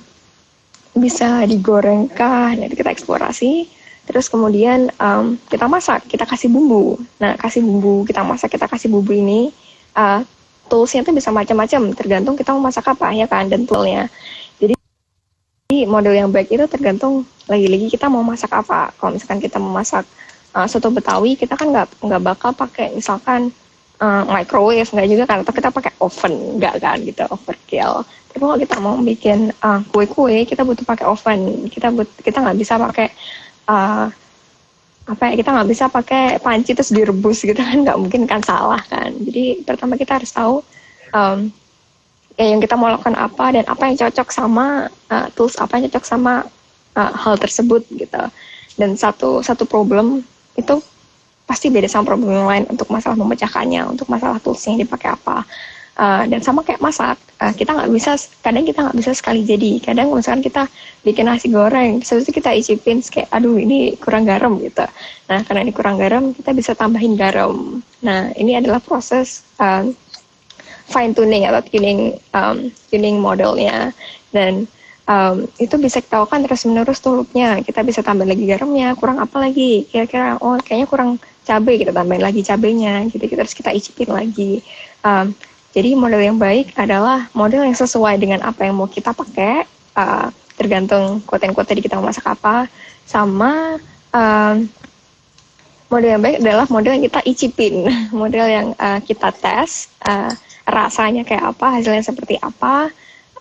[0.93, 3.69] bisa digoreng kah nanti kita eksplorasi.
[4.03, 6.99] Terus kemudian um, kita masak kita kasih bumbu.
[7.23, 9.55] Nah kasih bumbu kita masak kita kasih bumbu ini
[9.95, 10.27] uh,
[10.67, 14.11] toolsnya tuh bisa macam-macam tergantung kita mau masak apa ya kan dan toolnya.
[14.59, 14.75] Jadi
[15.87, 18.91] model yang baik itu tergantung lagi-lagi kita mau masak apa.
[18.99, 20.05] Kalau misalkan kita mau masak
[20.53, 23.55] uh, soto betawi kita kan nggak nggak bakal pakai misalkan
[24.03, 25.47] uh, microwave nggak juga kan?
[25.47, 26.99] Atau kita pakai oven nggak kan?
[26.99, 28.03] Gitu overkill.
[28.03, 31.71] Tapi kalau kita mau bikin uh, kue-kue kita butuh pakai oven.
[31.71, 33.09] Kita but kita nggak bisa pakai
[33.71, 34.11] uh,
[35.03, 37.87] apa ya kita nggak bisa pakai panci terus direbus gitu kan?
[37.87, 39.15] Nggak mungkin kan salah kan?
[39.23, 40.61] Jadi pertama kita harus tahu
[41.15, 41.49] um,
[42.35, 45.93] ya yang kita mau lakukan apa dan apa yang cocok sama uh, tools apa yang
[45.93, 46.43] cocok sama
[46.99, 48.23] uh, hal tersebut gitu.
[48.81, 50.25] Dan satu satu problem
[50.57, 50.81] itu
[51.53, 55.45] pasti beda sama problem yang lain untuk masalah memecahkannya, untuk masalah tools yang dipakai apa.
[55.93, 59.77] Uh, dan sama kayak masak, uh, kita nggak bisa, kadang kita nggak bisa sekali jadi.
[59.85, 60.65] Kadang misalkan kita
[61.05, 64.89] bikin nasi goreng, terus kita icipin kayak, aduh ini kurang garam gitu.
[65.29, 67.85] Nah karena ini kurang garam, kita bisa tambahin garam.
[68.01, 69.85] Nah ini adalah proses uh,
[70.89, 73.93] fine tuning atau tuning um, tuning modelnya
[74.33, 74.65] dan
[75.09, 79.21] um, itu bisa kita lakukan terus menerus tuh loopnya kita bisa tambah lagi garamnya kurang
[79.21, 81.11] apa lagi kira-kira oh kayaknya kurang
[81.43, 84.63] cabai kita tambahin lagi cabenya gitu kita terus kita icipin lagi.
[85.03, 85.35] Um,
[85.73, 89.65] jadi model yang baik adalah model yang sesuai dengan apa yang mau kita pakai
[89.97, 92.69] uh, tergantung quote-quote tadi kita mau masak apa.
[93.09, 93.81] Sama
[94.13, 94.69] um,
[95.93, 97.89] model yang baik adalah model yang kita icipin,
[98.23, 100.33] model yang uh, kita tes, uh,
[100.65, 102.89] rasanya kayak apa, hasilnya seperti apa,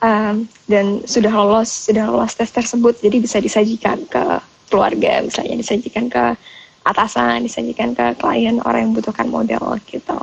[0.03, 4.23] um, dan sudah lolos, sudah lolos tes tersebut, jadi bisa disajikan ke
[4.67, 6.35] keluarga, misalnya disajikan ke
[6.81, 10.17] atasan, disajikan ke klien orang yang membutuhkan model gitu.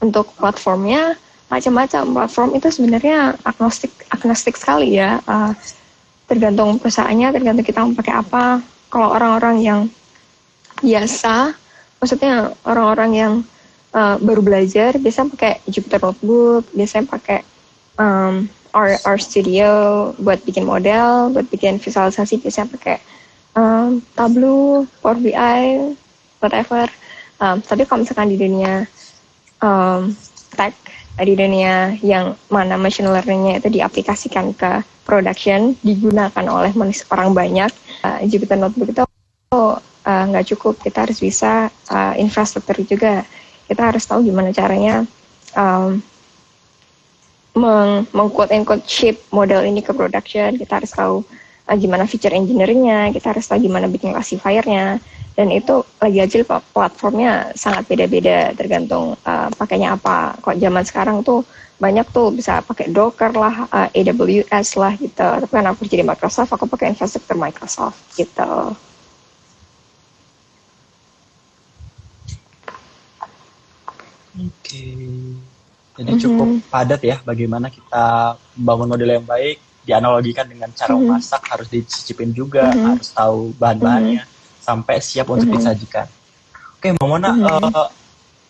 [0.00, 1.18] Untuk platformnya
[1.50, 5.50] macam-macam platform itu sebenarnya agnostik agnostik sekali ya, uh,
[6.30, 8.44] tergantung perusahaannya, tergantung kita mau pakai apa.
[8.90, 9.80] Kalau orang-orang yang
[10.80, 11.54] biasa
[12.00, 13.32] maksudnya orang-orang yang
[13.92, 17.40] uh, baru belajar biasa pakai Jupyter Notebook biasanya pakai
[18.00, 19.70] um, R, R Studio
[20.16, 22.96] buat bikin model buat bikin visualisasi biasanya pakai
[23.56, 25.94] um, Tableau Power BI
[26.42, 26.86] whatever.
[27.40, 28.84] Um, tapi kalau misalkan di dunia
[29.64, 30.12] um,
[30.54, 30.76] tech
[31.20, 36.72] di dunia yang mana machine learningnya itu diaplikasikan ke production digunakan oleh
[37.12, 37.70] orang banyak
[38.04, 39.04] uh, Jupyter Notebook itu
[40.00, 40.74] Eh, nggak uh, cukup.
[40.80, 43.26] Kita harus bisa uh, infrastruktur juga.
[43.68, 45.04] Kita harus tahu gimana caranya
[45.52, 46.00] um,
[47.52, 48.30] meng, meng
[48.88, 50.56] ship model ini ke production.
[50.56, 51.20] Kita harus tahu
[51.70, 54.98] uh, gimana feature engineeringnya kita harus tahu gimana bikin classifiernya
[55.38, 61.46] dan itu lagi aja platformnya sangat beda-beda tergantung uh, pakainya apa kok zaman sekarang tuh
[61.80, 65.24] banyak tuh bisa pakai Docker lah, uh, AWS lah gitu.
[65.24, 68.76] Tapi kan aku jadi Microsoft, aku pakai infrastruktur Microsoft gitu.
[74.36, 74.84] Oke.
[75.96, 76.22] Jadi mm-hmm.
[76.22, 81.08] cukup padat ya bagaimana kita membangun model yang baik dianalogikan dengan cara mm-hmm.
[81.08, 82.88] memasak harus dicicipin juga, mm-hmm.
[82.94, 84.60] harus tahu bahan-bahannya mm-hmm.
[84.60, 85.56] sampai siap untuk mm-hmm.
[85.60, 86.06] disajikan.
[86.76, 87.72] Oke, Mbak Mona, mm-hmm.
[87.72, 87.90] uh,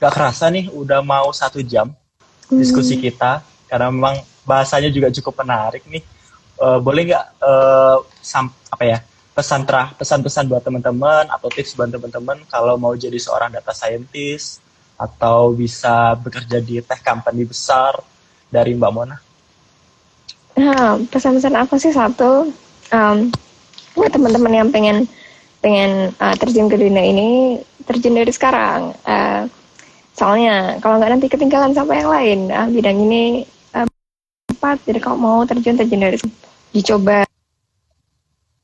[0.02, 2.58] gak kerasa nih udah mau satu jam mm-hmm.
[2.58, 6.02] diskusi kita karena memang bahasanya juga cukup menarik nih.
[6.60, 8.98] Uh, boleh nggak uh, sam apa ya
[9.32, 14.60] pesan terah pesan-pesan buat teman-teman atau tips buat teman-teman kalau mau jadi seorang data scientist
[15.00, 17.96] atau bisa bekerja di tech company besar
[18.52, 19.16] dari Mbak Mona?
[20.60, 22.52] Nah, pesan-pesan apa sih satu
[22.92, 23.18] um,
[23.96, 25.08] buat teman-teman yang pengen
[25.64, 27.56] pengen uh, terjun ke dunia ini
[27.88, 28.92] terjun dari sekarang.
[29.08, 29.48] Uh,
[30.12, 32.38] soalnya kalau nggak nanti ketinggalan sama yang lain.
[32.52, 33.88] Uh, bidang ini uh,
[34.52, 36.20] empat, jadi kalau mau terjun terjun dari
[36.76, 37.24] dicoba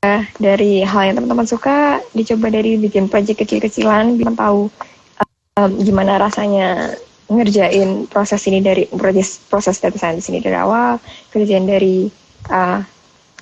[0.05, 4.69] uh, dari hal yang teman-teman suka, dicoba dari bikin project kecil-kecilan, biar tahu
[5.57, 6.93] um, gimana rasanya
[7.27, 10.95] ngerjain proses ini dari proses proses data science ini dari awal
[11.31, 12.07] kerjaan dari
[12.47, 12.79] uh,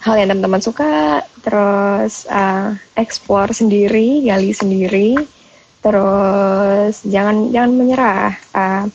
[0.02, 5.18] hal yang teman-teman suka terus uh, explore sendiri gali sendiri
[5.86, 8.90] terus jangan jangan menyerah uh,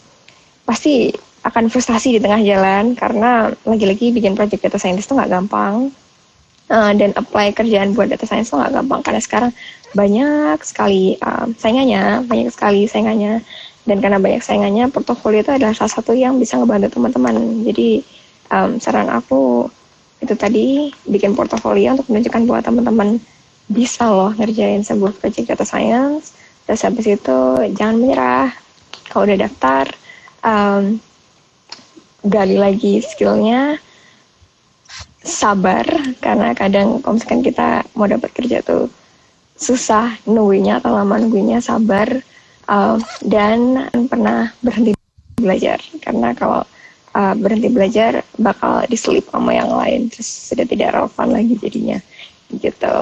[0.66, 1.14] pasti
[1.47, 5.95] akan frustasi di tengah jalan karena lagi-lagi bikin project data scientist itu nggak gampang
[6.70, 9.51] uh, dan apply kerjaan buat data science itu nggak gampang karena sekarang
[9.91, 13.43] banyak sekali um, saingannya, banyak sekali saingannya.
[13.91, 17.66] Dan karena banyak saingannya, portofolio itu adalah salah satu yang bisa ngebantu teman-teman.
[17.66, 18.07] Jadi
[18.55, 19.66] um, saran aku
[20.22, 23.09] itu tadi bikin portofolio untuk menunjukkan bahwa teman-teman
[23.66, 26.38] bisa loh ngerjain sebuah project data science.
[26.70, 27.38] Terus habis itu
[27.74, 28.55] jangan menyerah.
[29.11, 29.91] Kalau udah daftar,
[30.47, 31.03] um,
[32.22, 33.74] gali lagi skillnya,
[35.18, 35.82] sabar
[36.22, 38.86] karena kadang kalau misalkan kita mau dapat kerja tuh
[39.59, 42.22] susah nunggunya atau lama nunggunya sabar
[42.71, 42.97] uh,
[43.27, 44.95] dan pernah berhenti
[45.35, 46.62] belajar karena kalau
[47.18, 51.99] uh, berhenti belajar bakal diselip sama yang lain terus sudah tidak relevan lagi jadinya
[52.55, 52.97] gitu.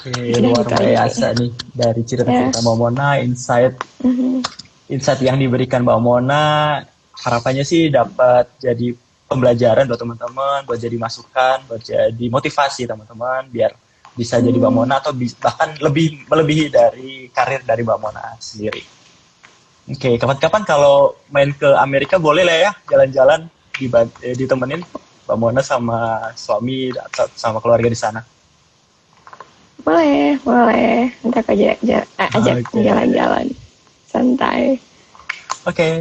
[0.00, 2.64] Oke, luar gitu biasa nih dari cerita-cerita yeah.
[2.64, 4.40] Mbak Mona, insight mm-hmm.
[4.88, 6.80] insight yang diberikan Mbak Mona,
[7.20, 8.96] harapannya sih dapat jadi
[9.28, 13.76] pembelajaran buat teman-teman, buat jadi masukan, buat jadi motivasi teman-teman biar
[14.14, 14.44] bisa hmm.
[14.46, 18.82] jadi Mbak Mona atau bahkan lebih melebihi dari karir dari Mbak Mona sendiri.
[19.90, 23.86] Oke, okay, kapan-kapan kalau main ke Amerika boleh lah ya jalan-jalan di
[24.22, 24.82] eh, ditemenin
[25.26, 28.20] Mbak Mona sama suami atau sama keluarga di sana.
[29.80, 31.08] Boleh, boleh.
[31.24, 31.76] Nanti aku ajak,
[32.18, 32.84] ajak okay.
[32.84, 33.46] jalan-jalan.
[34.10, 34.76] Santai.
[35.64, 35.94] Oke, okay.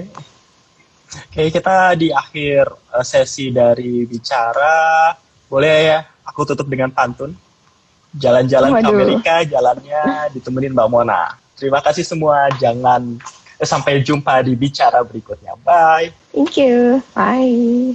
[1.09, 5.13] Oke, kita di akhir uh, sesi dari bicara.
[5.49, 7.33] Boleh ya, aku tutup dengan pantun.
[8.17, 11.37] Jalan-jalan ke Amerika, jalannya ditemenin Mbak Mona.
[11.53, 12.49] Terima kasih semua.
[12.57, 13.21] Jangan
[13.59, 15.51] Sampai jumpa di bicara berikutnya.
[15.67, 16.15] Bye.
[16.31, 17.03] Thank you.
[17.11, 17.91] Bye.